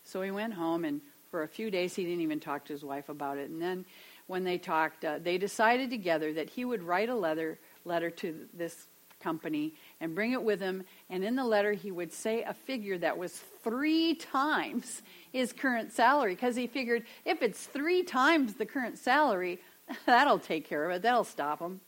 So 0.02 0.22
he 0.22 0.30
went 0.30 0.54
home 0.54 0.84
and 0.84 1.00
for 1.30 1.42
a 1.42 1.48
few 1.48 1.70
days, 1.70 1.94
he 1.94 2.04
didn't 2.04 2.20
even 2.20 2.40
talk 2.40 2.64
to 2.66 2.72
his 2.72 2.84
wife 2.84 3.08
about 3.08 3.38
it. 3.38 3.50
And 3.50 3.60
then 3.60 3.84
when 4.26 4.44
they 4.44 4.58
talked, 4.58 5.04
uh, 5.04 5.18
they 5.18 5.38
decided 5.38 5.90
together 5.90 6.32
that 6.34 6.50
he 6.50 6.64
would 6.64 6.82
write 6.82 7.08
a 7.08 7.14
letter, 7.14 7.58
letter 7.84 8.10
to 8.10 8.46
this 8.54 8.86
company 9.20 9.74
and 10.00 10.14
bring 10.14 10.32
it 10.32 10.42
with 10.42 10.60
him. 10.60 10.84
And 11.10 11.24
in 11.24 11.36
the 11.36 11.44
letter, 11.44 11.72
he 11.72 11.90
would 11.90 12.12
say 12.12 12.42
a 12.42 12.54
figure 12.54 12.98
that 12.98 13.16
was 13.16 13.42
three 13.62 14.14
times 14.14 15.02
his 15.32 15.52
current 15.52 15.92
salary 15.92 16.34
because 16.34 16.56
he 16.56 16.66
figured 16.66 17.04
if 17.24 17.42
it's 17.42 17.64
three 17.64 18.02
times 18.02 18.54
the 18.54 18.66
current 18.66 18.98
salary, 18.98 19.60
that'll 20.06 20.38
take 20.38 20.68
care 20.68 20.88
of 20.88 20.96
it, 20.96 21.02
that'll 21.02 21.24
stop 21.24 21.60
him. 21.60 21.80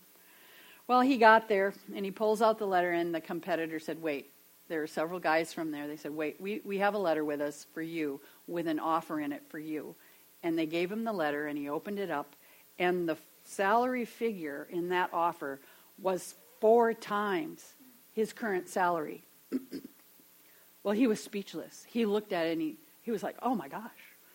Well, 0.87 1.03
he 1.03 1.18
got 1.18 1.48
there 1.48 1.72
and 1.94 2.05
he 2.05 2.11
pulls 2.11 2.42
out 2.42 2.59
the 2.59 2.66
letter, 2.66 2.90
and 2.90 3.14
the 3.14 3.20
competitor 3.20 3.79
said, 3.79 4.03
Wait, 4.03 4.33
there 4.68 4.83
are 4.83 4.88
several 4.88 5.20
guys 5.20 5.53
from 5.53 5.70
there. 5.70 5.87
They 5.87 5.96
said, 5.96 6.12
Wait, 6.12 6.40
we, 6.40 6.62
we 6.64 6.79
have 6.79 6.94
a 6.94 6.98
letter 6.98 7.24
with 7.24 7.40
us 7.40 7.66
for 7.72 7.83
you 7.83 8.20
with 8.51 8.67
an 8.67 8.79
offer 8.79 9.21
in 9.21 9.33
it 9.33 9.43
for 9.49 9.59
you. 9.59 9.95
And 10.43 10.59
they 10.59 10.67
gave 10.67 10.91
him 10.91 11.05
the 11.05 11.13
letter, 11.13 11.47
and 11.47 11.57
he 11.57 11.69
opened 11.69 11.99
it 11.99 12.11
up, 12.11 12.35
and 12.79 13.09
the 13.09 13.17
salary 13.45 14.05
figure 14.05 14.67
in 14.71 14.89
that 14.91 15.11
offer 15.13 15.61
was 15.99 16.35
four 16.61 16.95
times 16.95 17.75
his 18.13 18.33
current 18.33 18.69
salary. 18.69 19.23
well, 20.83 20.95
he 20.95 21.07
was 21.07 21.23
speechless. 21.23 21.85
He 21.89 22.07
looked 22.07 22.33
at 22.33 22.47
it 22.47 22.53
and 22.53 22.61
he, 22.61 22.77
he 23.03 23.11
was 23.11 23.23
like, 23.23 23.37
oh 23.43 23.55
my 23.55 23.69
gosh. 23.69 23.91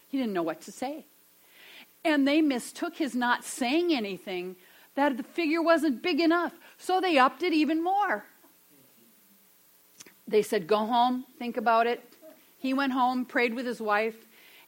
He 0.09 0.17
didn't 0.17 0.33
know 0.33 0.43
what 0.43 0.61
to 0.61 0.71
say. 0.71 1.05
And 2.03 2.27
they 2.27 2.41
mistook 2.41 2.95
his 2.95 3.15
not 3.15 3.43
saying 3.43 3.93
anything 3.93 4.55
that 4.95 5.17
the 5.17 5.23
figure 5.23 5.61
wasn't 5.61 6.01
big 6.01 6.19
enough. 6.19 6.53
So 6.77 7.01
they 7.01 7.17
upped 7.17 7.43
it 7.43 7.53
even 7.53 7.83
more. 7.83 8.25
They 10.27 10.41
said, 10.41 10.67
go 10.67 10.77
home, 10.77 11.25
think 11.37 11.57
about 11.57 11.87
it. 11.87 12.01
He 12.57 12.73
went 12.73 12.93
home, 12.93 13.25
prayed 13.25 13.53
with 13.53 13.65
his 13.65 13.81
wife, 13.81 14.15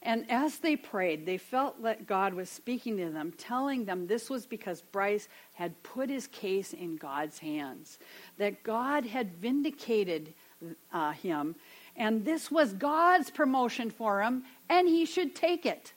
And 0.02 0.30
as 0.30 0.60
they 0.60 0.76
prayed, 0.76 1.26
they 1.26 1.38
felt 1.38 1.82
that 1.84 2.06
God 2.06 2.34
was 2.34 2.50
speaking 2.50 2.98
to 2.98 3.10
them, 3.10 3.34
telling 3.38 3.86
them 3.86 4.08
this 4.08 4.30
was 4.30 4.46
because 4.46 4.82
Bryce 4.82 5.28
had 5.54 5.82
put 5.84 6.10
his 6.10 6.28
case 6.28 6.74
in 6.74 6.98
God's 6.98 7.40
hands, 7.40 8.00
that 8.38 8.64
God 8.64 9.06
had 9.06 9.34
vindicated 9.34 10.34
uh, 10.94 11.12
him, 11.12 11.56
and 11.96 12.24
this 12.24 12.52
was 12.52 12.74
God's 12.74 13.32
promotion 13.32 13.90
for 13.90 14.22
him, 14.22 14.44
and 14.70 14.88
he 14.88 15.06
should 15.06 15.36
take 15.36 15.66
it. 15.66 15.94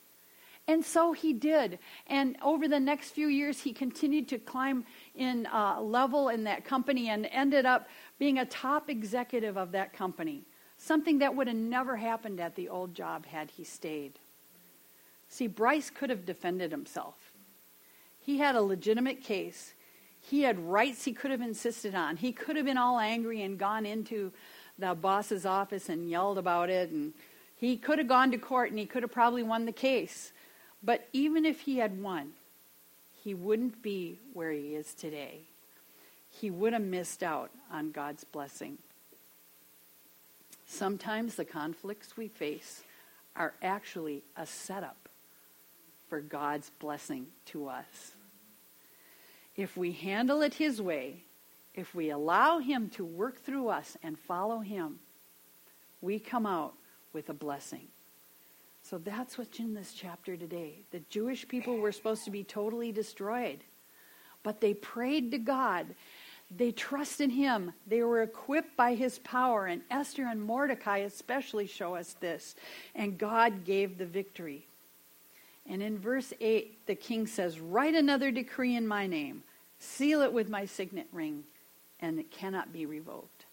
And 0.67 0.85
so 0.85 1.13
he 1.13 1.33
did. 1.33 1.79
And 2.07 2.37
over 2.43 2.69
the 2.69 2.81
next 2.81 3.11
few 3.11 3.27
years, 3.29 3.61
he 3.61 3.73
continued 3.73 4.29
to 4.29 4.39
climb 4.39 4.85
in 5.15 5.47
uh, 5.47 5.81
level 5.81 6.29
in 6.29 6.45
that 6.45 6.65
company 6.65 7.09
and 7.09 7.27
ended 7.27 7.67
up 7.67 7.89
being 8.19 8.39
a 8.39 8.45
top 8.47 8.89
executive 8.89 9.57
of 9.57 9.73
that 9.73 9.93
company. 9.93 10.45
Something 10.83 11.19
that 11.19 11.37
would 11.37 11.47
have 11.47 11.57
never 11.57 11.97
happened 11.97 12.41
at 12.41 12.55
the 12.55 12.71
old 12.71 12.95
job 12.95 13.27
had 13.27 13.51
he 13.51 13.65
stayed. 13.65 14.19
See, 15.29 15.47
Bryce 15.47 15.91
could 15.91 16.09
have 16.09 16.25
defended 16.25 16.71
himself. 16.71 17.33
He 18.19 18.39
had 18.39 18.55
a 18.55 18.63
legitimate 18.63 19.23
case. 19.23 19.75
He 20.19 20.41
had 20.41 20.59
rights 20.59 21.05
he 21.05 21.13
could 21.13 21.33
have 21.33 21.43
insisted 21.43 21.95
on. 21.95 22.17
He 22.17 22.33
could 22.33 22.57
have 22.57 22.65
been 22.65 22.79
all 22.79 22.99
angry 22.99 23.43
and 23.43 23.59
gone 23.59 23.85
into 23.85 24.33
the 24.79 24.95
boss's 24.95 25.45
office 25.45 25.91
and 25.91 26.09
yelled 26.09 26.39
about 26.39 26.71
it. 26.71 26.89
And 26.89 27.13
he 27.57 27.77
could 27.77 27.99
have 27.99 28.09
gone 28.09 28.31
to 28.31 28.39
court 28.39 28.71
and 28.71 28.79
he 28.79 28.87
could 28.87 29.03
have 29.03 29.13
probably 29.13 29.43
won 29.43 29.67
the 29.67 29.73
case. 29.73 30.33
But 30.83 31.07
even 31.13 31.45
if 31.45 31.61
he 31.61 31.77
had 31.77 32.03
won, 32.03 32.33
he 33.23 33.35
wouldn't 33.35 33.83
be 33.83 34.19
where 34.33 34.51
he 34.51 34.75
is 34.75 34.95
today. 34.95 35.43
He 36.31 36.51
would 36.51 36.73
have 36.73 36.81
missed 36.81 37.23
out 37.23 37.51
on 37.71 37.91
God's 37.91 38.25
blessing. 38.25 38.79
Sometimes 40.73 41.35
the 41.35 41.45
conflicts 41.45 42.17
we 42.17 42.29
face 42.29 42.85
are 43.35 43.55
actually 43.61 44.23
a 44.37 44.47
setup 44.47 45.09
for 46.09 46.21
God's 46.21 46.71
blessing 46.79 47.27
to 47.47 47.67
us. 47.67 48.13
If 49.57 49.77
we 49.77 49.91
handle 49.91 50.43
it 50.43 50.55
His 50.55 50.81
way, 50.81 51.25
if 51.75 51.93
we 51.93 52.11
allow 52.11 52.61
Him 52.61 52.89
to 52.91 53.05
work 53.05 53.43
through 53.43 53.69
us 53.69 53.97
and 54.05 54.17
follow 54.17 54.61
Him, 54.61 55.01
we 56.01 56.21
come 56.21 56.47
out 56.47 56.75
with 57.13 57.29
a 57.31 57.35
blessing. 57.35 57.89
So 58.83 58.97
that's 58.97 59.37
what's 59.37 59.59
in 59.59 59.75
this 59.75 59.93
chapter 59.93 60.37
today. 60.37 60.85
The 60.93 61.03
Jewish 61.11 61.49
people 61.49 61.79
were 61.79 61.93
supposed 61.93 62.25
to 62.27 62.31
be 62.31 62.45
totally 62.45 62.93
destroyed, 62.93 63.59
but 64.45 64.61
they 64.61 64.75
prayed 64.75 65.33
to 65.33 65.39
God 65.39 65.87
they 66.57 66.73
trusted 66.73 67.31
him. 67.31 67.73
They 67.87 68.03
were 68.03 68.23
equipped 68.23 68.77
by 68.77 68.95
his 68.95 69.19
power. 69.21 69.67
And 69.67 69.83
Esther 69.91 70.27
and 70.27 70.43
Mordecai 70.43 70.99
especially 70.99 71.67
show 71.67 71.95
us 71.95 72.15
this. 72.21 72.57
And 72.95 73.19
God 73.19 73.65
gave 73.65 73.99
the 73.99 74.07
victory. 74.07 74.67
And 75.67 75.83
in 75.83 75.99
verse 75.99 76.33
8, 76.41 76.87
the 76.87 76.95
king 76.95 77.27
says, 77.27 77.61
Write 77.61 77.95
another 77.95 78.31
decree 78.31 78.75
in 78.75 78.89
my 78.89 79.07
name, 79.07 79.45
seal 79.79 80.23
it 80.23 80.33
with 80.33 80.49
my 80.49 80.67
signet 80.67 81.07
ring, 81.13 81.45
and 82.01 82.19
it 82.19 82.31
cannot 82.31 82.73
be 82.73 82.87
revoked. 82.87 83.45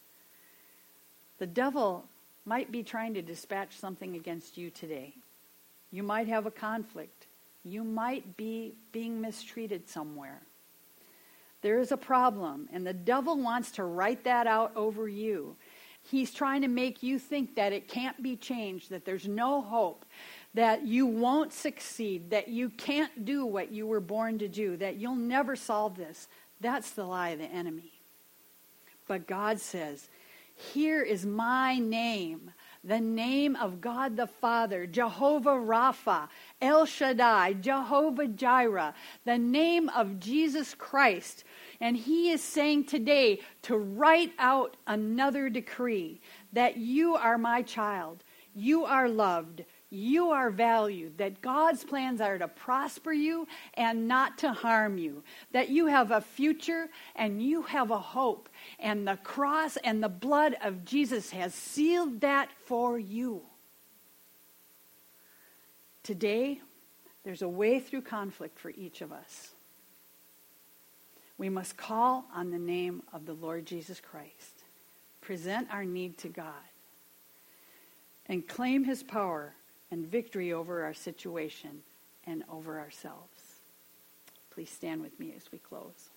The 1.37 1.45
devil 1.45 2.05
might 2.45 2.71
be 2.71 2.81
trying 2.81 3.13
to 3.13 3.21
dispatch 3.21 3.77
something 3.77 4.15
against 4.15 4.57
you 4.57 4.71
today. 4.71 5.13
You 5.91 6.01
might 6.01 6.27
have 6.27 6.45
a 6.45 6.51
conflict. 6.51 7.27
You 7.63 7.83
might 7.83 8.37
be 8.37 8.73
being 8.91 9.21
mistreated 9.21 9.87
somewhere. 9.87 10.41
There 11.61 11.79
is 11.79 11.91
a 11.91 11.97
problem, 11.97 12.69
and 12.71 12.85
the 12.85 12.93
devil 12.93 13.37
wants 13.37 13.71
to 13.71 13.83
write 13.83 14.23
that 14.25 14.47
out 14.47 14.75
over 14.75 15.07
you. 15.07 15.55
He's 16.03 16.33
trying 16.33 16.61
to 16.61 16.67
make 16.67 17.03
you 17.03 17.19
think 17.19 17.55
that 17.55 17.73
it 17.73 17.87
can't 17.87 18.21
be 18.23 18.37
changed, 18.37 18.91
that 18.91 19.03
there's 19.03 19.27
no 19.27 19.61
hope, 19.61 20.05
that 20.53 20.85
you 20.85 21.05
won't 21.05 21.51
succeed, 21.51 22.29
that 22.29 22.47
you 22.47 22.69
can't 22.69 23.25
do 23.25 23.45
what 23.45 23.71
you 23.71 23.85
were 23.85 23.99
born 23.99 24.39
to 24.39 24.47
do, 24.47 24.77
that 24.77 24.95
you'll 24.95 25.15
never 25.15 25.55
solve 25.55 25.97
this. 25.97 26.27
That's 26.61 26.91
the 26.91 27.03
lie 27.03 27.29
of 27.29 27.39
the 27.39 27.45
enemy. 27.45 27.91
But 29.07 29.27
God 29.27 29.59
says, 29.59 30.09
Here 30.55 31.01
is 31.01 31.25
my 31.25 31.77
name, 31.77 32.51
the 32.83 32.99
name 32.99 33.55
of 33.57 33.81
God 33.81 34.15
the 34.15 34.27
Father, 34.27 34.87
Jehovah 34.87 35.51
Rapha, 35.51 36.29
El 36.61 36.85
Shaddai, 36.85 37.53
Jehovah 37.53 38.27
Jireh, 38.27 38.93
the 39.25 39.37
name 39.37 39.89
of 39.89 40.19
Jesus 40.19 40.73
Christ, 40.73 41.43
and 41.79 41.95
he 41.95 42.31
is 42.31 42.43
saying 42.43 42.85
today 42.85 43.39
to 43.63 43.77
write 43.77 44.33
out 44.39 44.77
another 44.87 45.49
decree 45.49 46.21
that 46.53 46.77
you 46.77 47.15
are 47.15 47.37
my 47.37 47.61
child, 47.61 48.23
you 48.55 48.85
are 48.85 49.07
loved, 49.07 49.63
you 49.89 50.31
are 50.31 50.49
valued, 50.49 51.17
that 51.17 51.41
God's 51.41 51.83
plans 51.83 52.19
are 52.19 52.37
to 52.37 52.47
prosper 52.47 53.13
you 53.13 53.47
and 53.75 54.07
not 54.07 54.37
to 54.39 54.51
harm 54.51 54.97
you, 54.97 55.23
that 55.51 55.69
you 55.69 55.85
have 55.87 56.11
a 56.11 56.21
future 56.21 56.89
and 57.15 57.41
you 57.41 57.61
have 57.61 57.91
a 57.91 57.99
hope, 57.99 58.49
and 58.79 59.07
the 59.07 59.17
cross 59.17 59.77
and 59.77 60.03
the 60.03 60.09
blood 60.09 60.55
of 60.61 60.83
Jesus 60.83 61.29
has 61.29 61.53
sealed 61.53 62.21
that 62.21 62.49
for 62.65 62.99
you. 62.99 63.43
Today, 66.03 66.61
there's 67.23 67.41
a 67.41 67.49
way 67.49 67.79
through 67.79 68.01
conflict 68.01 68.57
for 68.57 68.69
each 68.71 69.01
of 69.01 69.11
us. 69.11 69.53
We 71.37 71.49
must 71.49 71.77
call 71.77 72.25
on 72.33 72.49
the 72.49 72.59
name 72.59 73.03
of 73.13 73.25
the 73.25 73.33
Lord 73.33 73.65
Jesus 73.65 73.99
Christ, 73.99 74.63
present 75.21 75.67
our 75.71 75.85
need 75.85 76.17
to 76.19 76.29
God, 76.29 76.53
and 78.25 78.47
claim 78.47 78.83
his 78.83 79.03
power 79.03 79.53
and 79.91 80.05
victory 80.05 80.51
over 80.51 80.83
our 80.83 80.93
situation 80.93 81.83
and 82.25 82.43
over 82.51 82.79
ourselves. 82.79 83.61
Please 84.49 84.69
stand 84.69 85.01
with 85.01 85.19
me 85.19 85.33
as 85.37 85.51
we 85.51 85.59
close. 85.59 86.09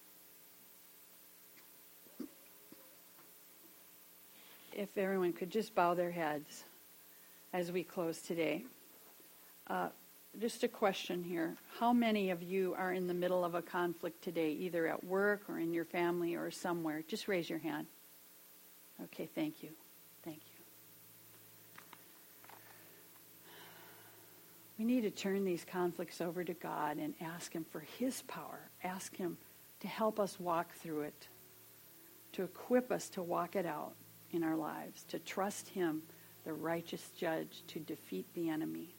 If 4.73 4.97
everyone 4.97 5.33
could 5.33 5.51
just 5.51 5.75
bow 5.75 5.95
their 5.95 6.11
heads 6.11 6.65
as 7.53 7.73
we 7.73 7.83
close 7.83 8.21
today. 8.23 8.65
Uh, 9.67 9.89
just 10.39 10.63
a 10.63 10.69
question 10.69 11.23
here. 11.25 11.57
How 11.79 11.93
many 11.93 12.31
of 12.31 12.43
you 12.43 12.75
are 12.79 12.93
in 12.93 13.07
the 13.07 13.15
middle 13.15 13.45
of 13.45 13.55
a 13.55 13.63
conflict 13.63 14.23
today, 14.23 14.53
either 14.53 14.87
at 14.87 15.03
work 15.05 15.43
or 15.49 15.59
in 15.59 15.73
your 15.73 15.85
family 15.85 16.35
or 16.35 16.51
somewhere? 16.51 17.03
Just 17.07 17.29
raise 17.29 17.51
your 17.51 17.59
hand. 17.59 17.87
Okay, 19.05 19.29
thank 19.35 19.63
you. 19.63 19.71
Thank 20.25 20.39
you. 20.39 20.61
We 24.79 24.85
need 24.85 25.03
to 25.03 25.11
turn 25.11 25.45
these 25.45 25.65
conflicts 25.71 26.21
over 26.21 26.43
to 26.43 26.55
God 26.55 26.97
and 26.97 27.13
ask 27.21 27.53
Him 27.53 27.67
for 27.71 27.81
His 27.99 28.23
power. 28.23 28.61
Ask 28.83 29.15
Him 29.17 29.37
to 29.81 29.89
help 29.89 30.21
us 30.21 30.41
walk 30.41 30.73
through 30.75 31.03
it, 31.03 31.29
to 32.33 32.45
equip 32.45 32.91
us 32.91 33.09
to 33.11 33.23
walk 33.23 33.57
it 33.57 33.67
out 33.67 33.93
in 34.31 34.43
our 34.43 34.57
lives, 34.57 35.05
to 35.09 35.19
trust 35.19 35.69
Him, 35.69 36.03
the 36.45 36.53
righteous 36.53 37.11
judge, 37.17 37.63
to 37.67 37.79
defeat 37.81 38.27
the 38.35 38.49
enemy. 38.49 38.95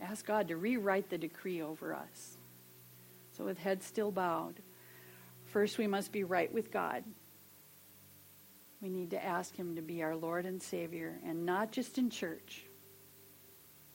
Ask 0.00 0.26
God 0.26 0.48
to 0.48 0.56
rewrite 0.56 1.10
the 1.10 1.18
decree 1.18 1.62
over 1.62 1.94
us. 1.94 2.36
So, 3.36 3.44
with 3.44 3.58
head 3.58 3.82
still 3.82 4.10
bowed, 4.10 4.54
first 5.46 5.78
we 5.78 5.86
must 5.86 6.12
be 6.12 6.24
right 6.24 6.52
with 6.52 6.70
God. 6.70 7.04
We 8.80 8.88
need 8.88 9.10
to 9.10 9.24
ask 9.24 9.54
Him 9.54 9.76
to 9.76 9.82
be 9.82 10.02
our 10.02 10.16
Lord 10.16 10.46
and 10.46 10.62
Savior, 10.62 11.18
and 11.24 11.46
not 11.46 11.72
just 11.72 11.98
in 11.98 12.10
church, 12.10 12.64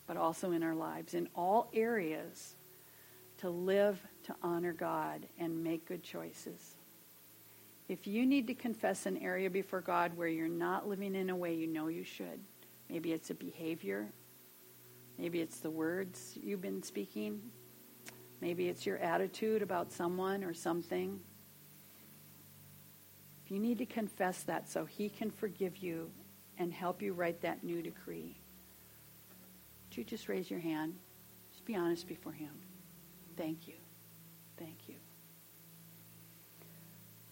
but 0.07 0.17
also 0.17 0.51
in 0.51 0.63
our 0.63 0.75
lives, 0.75 1.13
in 1.13 1.27
all 1.35 1.69
areas, 1.73 2.55
to 3.37 3.49
live 3.49 4.01
to 4.23 4.35
honor 4.43 4.73
God 4.73 5.25
and 5.39 5.63
make 5.63 5.87
good 5.87 6.03
choices. 6.03 6.75
If 7.87 8.07
you 8.07 8.25
need 8.25 8.47
to 8.47 8.53
confess 8.53 9.05
an 9.05 9.17
area 9.17 9.49
before 9.49 9.81
God 9.81 10.15
where 10.15 10.27
you're 10.27 10.47
not 10.47 10.87
living 10.87 11.15
in 11.15 11.29
a 11.29 11.35
way 11.35 11.53
you 11.53 11.67
know 11.67 11.87
you 11.87 12.03
should, 12.03 12.39
maybe 12.89 13.11
it's 13.11 13.31
a 13.31 13.33
behavior, 13.33 14.07
Maybe 15.17 15.39
it's 15.41 15.59
the 15.59 15.69
words 15.69 16.37
you've 16.41 16.61
been 16.61 16.83
speaking. 16.83 17.41
Maybe 18.39 18.69
it's 18.69 18.85
your 18.85 18.97
attitude 18.97 19.61
about 19.61 19.91
someone 19.91 20.43
or 20.43 20.53
something. 20.53 21.19
You 23.47 23.59
need 23.59 23.79
to 23.79 23.85
confess 23.85 24.43
that 24.43 24.69
so 24.69 24.85
he 24.85 25.09
can 25.09 25.29
forgive 25.29 25.75
you 25.77 26.09
and 26.57 26.71
help 26.71 27.01
you 27.01 27.11
write 27.11 27.41
that 27.41 27.65
new 27.65 27.81
decree, 27.81 28.37
would 29.89 29.97
you 29.97 30.03
just 30.05 30.29
raise 30.29 30.49
your 30.49 30.61
hand? 30.61 30.93
Just 31.51 31.65
be 31.65 31.75
honest 31.75 32.07
before 32.07 32.31
him. 32.31 32.51
Thank 33.35 33.67
you. 33.67 33.73
Thank 34.57 34.87
you. 34.87 34.95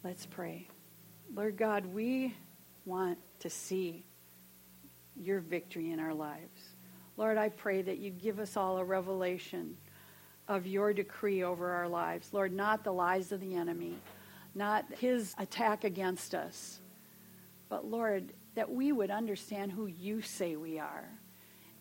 Let's 0.04 0.26
pray. 0.26 0.68
Lord 1.34 1.56
God, 1.56 1.86
we 1.86 2.36
want 2.86 3.18
to 3.40 3.50
see 3.50 4.04
your 5.16 5.40
victory 5.40 5.92
in 5.92 6.00
our 6.00 6.14
lives. 6.14 6.69
Lord, 7.20 7.38
I 7.38 7.50
pray 7.50 7.82
that 7.82 7.98
you 7.98 8.12
give 8.12 8.40
us 8.40 8.56
all 8.56 8.78
a 8.78 8.84
revelation 8.86 9.76
of 10.48 10.66
your 10.66 10.94
decree 10.94 11.44
over 11.44 11.70
our 11.70 11.90
lives. 11.90 12.30
Lord, 12.32 12.54
not 12.54 12.86
the 12.86 12.94
lies 12.94 13.34
of 13.34 13.42
the 13.42 13.56
enemy, 13.56 13.98
not 14.56 14.86
his 14.98 15.36
attack 15.38 15.84
against 15.84 16.34
us, 16.34 16.80
but 17.68 17.84
Lord, 17.84 18.32
that 18.56 18.72
we 18.72 18.94
would 18.94 19.12
understand 19.12 19.74
who 19.74 19.88
you 19.88 20.22
say 20.22 20.56
we 20.56 20.80
are 20.80 21.10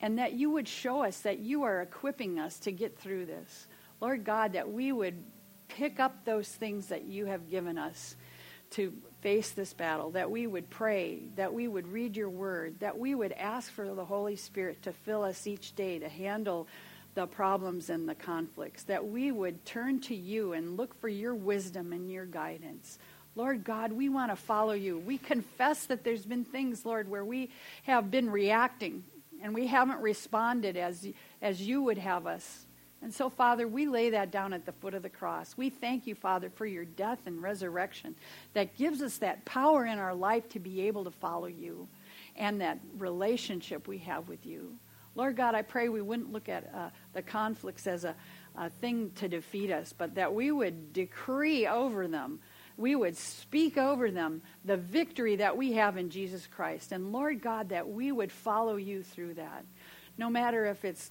and 0.00 0.18
that 0.18 0.32
you 0.32 0.50
would 0.50 0.66
show 0.66 1.04
us 1.04 1.20
that 1.20 1.38
you 1.38 1.62
are 1.62 1.82
equipping 1.82 2.40
us 2.40 2.58
to 2.58 2.72
get 2.72 2.98
through 2.98 3.26
this. 3.26 3.68
Lord 4.00 4.24
God, 4.24 4.54
that 4.54 4.68
we 4.68 4.90
would 4.90 5.22
pick 5.68 6.00
up 6.00 6.24
those 6.24 6.48
things 6.48 6.88
that 6.88 7.04
you 7.04 7.26
have 7.26 7.48
given 7.48 7.78
us 7.78 8.16
to 8.70 8.92
face 9.20 9.50
this 9.50 9.72
battle, 9.72 10.10
that 10.10 10.30
we 10.30 10.46
would 10.46 10.70
pray, 10.70 11.22
that 11.36 11.52
we 11.52 11.66
would 11.66 11.88
read 11.88 12.16
your 12.16 12.30
word, 12.30 12.78
that 12.80 12.98
we 12.98 13.14
would 13.14 13.32
ask 13.32 13.70
for 13.70 13.94
the 13.94 14.04
Holy 14.04 14.36
Spirit 14.36 14.82
to 14.82 14.92
fill 14.92 15.22
us 15.22 15.46
each 15.46 15.74
day 15.74 15.98
to 15.98 16.08
handle 16.08 16.68
the 17.14 17.26
problems 17.26 17.90
and 17.90 18.08
the 18.08 18.14
conflicts, 18.14 18.84
that 18.84 19.08
we 19.08 19.32
would 19.32 19.64
turn 19.64 20.00
to 20.00 20.14
you 20.14 20.52
and 20.52 20.76
look 20.76 20.98
for 21.00 21.08
your 21.08 21.34
wisdom 21.34 21.92
and 21.92 22.10
your 22.10 22.26
guidance. 22.26 22.98
Lord 23.34 23.64
God, 23.64 23.92
we 23.92 24.08
want 24.08 24.30
to 24.30 24.36
follow 24.36 24.72
you. 24.72 24.98
We 24.98 25.18
confess 25.18 25.86
that 25.86 26.04
there's 26.04 26.24
been 26.24 26.44
things, 26.44 26.84
Lord, 26.84 27.08
where 27.08 27.24
we 27.24 27.50
have 27.84 28.10
been 28.10 28.30
reacting 28.30 29.04
and 29.42 29.54
we 29.54 29.66
haven't 29.66 30.00
responded 30.00 30.76
as, 30.76 31.06
as 31.42 31.60
you 31.60 31.82
would 31.82 31.98
have 31.98 32.26
us. 32.26 32.66
And 33.00 33.14
so, 33.14 33.30
Father, 33.30 33.68
we 33.68 33.86
lay 33.86 34.10
that 34.10 34.30
down 34.30 34.52
at 34.52 34.66
the 34.66 34.72
foot 34.72 34.94
of 34.94 35.02
the 35.02 35.08
cross. 35.08 35.56
We 35.56 35.70
thank 35.70 36.06
you, 36.06 36.14
Father, 36.14 36.50
for 36.50 36.66
your 36.66 36.84
death 36.84 37.20
and 37.26 37.40
resurrection 37.40 38.16
that 38.54 38.76
gives 38.76 39.02
us 39.02 39.18
that 39.18 39.44
power 39.44 39.86
in 39.86 39.98
our 39.98 40.14
life 40.14 40.48
to 40.50 40.58
be 40.58 40.82
able 40.88 41.04
to 41.04 41.10
follow 41.10 41.46
you 41.46 41.86
and 42.36 42.60
that 42.60 42.78
relationship 42.98 43.86
we 43.86 43.98
have 43.98 44.28
with 44.28 44.44
you. 44.44 44.74
Lord 45.14 45.36
God, 45.36 45.54
I 45.54 45.62
pray 45.62 45.88
we 45.88 46.02
wouldn't 46.02 46.32
look 46.32 46.48
at 46.48 46.72
uh, 46.74 46.90
the 47.12 47.22
conflicts 47.22 47.86
as 47.86 48.04
a, 48.04 48.14
a 48.56 48.70
thing 48.70 49.12
to 49.16 49.28
defeat 49.28 49.70
us, 49.70 49.92
but 49.96 50.16
that 50.16 50.34
we 50.34 50.50
would 50.50 50.92
decree 50.92 51.66
over 51.66 52.08
them 52.08 52.40
we 52.78 52.94
would 52.94 53.16
speak 53.16 53.76
over 53.76 54.10
them 54.10 54.40
the 54.64 54.76
victory 54.76 55.36
that 55.36 55.56
we 55.56 55.72
have 55.72 55.96
in 55.98 56.08
Jesus 56.08 56.46
Christ. 56.46 56.92
And 56.92 57.12
Lord 57.12 57.42
God, 57.42 57.70
that 57.70 57.88
we 57.88 58.12
would 58.12 58.30
follow 58.30 58.76
you 58.76 59.02
through 59.02 59.34
that. 59.34 59.64
No 60.16 60.30
matter 60.30 60.64
if 60.64 60.84
it's 60.84 61.10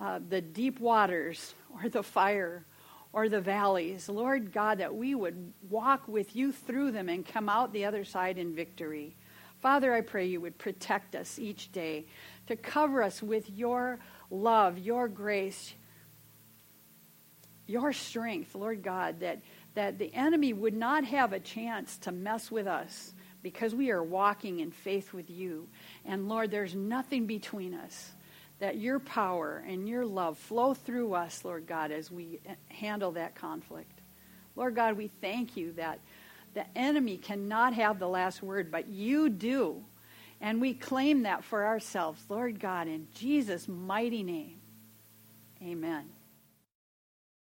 uh, 0.00 0.20
the 0.28 0.40
deep 0.40 0.80
waters 0.80 1.54
or 1.72 1.88
the 1.88 2.02
fire 2.02 2.64
or 3.12 3.28
the 3.28 3.40
valleys, 3.40 4.08
Lord 4.08 4.52
God, 4.52 4.78
that 4.78 4.94
we 4.94 5.14
would 5.14 5.52
walk 5.70 6.08
with 6.08 6.34
you 6.34 6.52
through 6.52 6.90
them 6.90 7.08
and 7.08 7.24
come 7.24 7.48
out 7.48 7.72
the 7.72 7.84
other 7.84 8.04
side 8.04 8.38
in 8.38 8.54
victory. 8.54 9.16
Father, 9.60 9.94
I 9.94 10.00
pray 10.00 10.26
you 10.26 10.40
would 10.40 10.58
protect 10.58 11.14
us 11.14 11.38
each 11.38 11.72
day, 11.72 12.06
to 12.48 12.56
cover 12.56 13.02
us 13.02 13.22
with 13.22 13.48
your 13.48 13.98
love, 14.30 14.78
your 14.78 15.08
grace, 15.08 15.74
your 17.66 17.92
strength, 17.92 18.54
Lord 18.54 18.82
God, 18.82 19.20
that 19.20 19.40
that 19.74 19.98
the 19.98 20.12
enemy 20.14 20.52
would 20.52 20.74
not 20.74 21.04
have 21.04 21.32
a 21.32 21.40
chance 21.40 21.98
to 21.98 22.12
mess 22.12 22.50
with 22.50 22.66
us 22.66 23.12
because 23.42 23.74
we 23.74 23.90
are 23.90 24.02
walking 24.02 24.60
in 24.60 24.70
faith 24.70 25.12
with 25.12 25.28
you. 25.28 25.68
And 26.04 26.28
Lord, 26.28 26.50
there's 26.50 26.74
nothing 26.74 27.26
between 27.26 27.74
us. 27.74 28.12
That 28.60 28.76
your 28.76 28.98
power 28.98 29.62
and 29.66 29.88
your 29.88 30.06
love 30.06 30.38
flow 30.38 30.74
through 30.74 31.14
us, 31.14 31.44
Lord 31.44 31.66
God, 31.66 31.90
as 31.90 32.10
we 32.10 32.40
uh, 32.48 32.52
handle 32.68 33.12
that 33.12 33.34
conflict. 33.34 34.00
Lord 34.56 34.74
God, 34.74 34.96
we 34.96 35.08
thank 35.20 35.56
you 35.56 35.72
that 35.72 35.98
the 36.54 36.64
enemy 36.76 37.16
cannot 37.16 37.74
have 37.74 37.98
the 37.98 38.08
last 38.08 38.42
word, 38.42 38.70
but 38.70 38.88
you 38.88 39.28
do. 39.28 39.82
And 40.40 40.60
we 40.60 40.74
claim 40.74 41.22
that 41.22 41.42
for 41.44 41.64
ourselves, 41.64 42.22
Lord 42.28 42.60
God, 42.60 42.86
in 42.86 43.08
Jesus' 43.14 43.66
mighty 43.66 44.22
name. 44.22 44.60
Amen. 45.62 46.04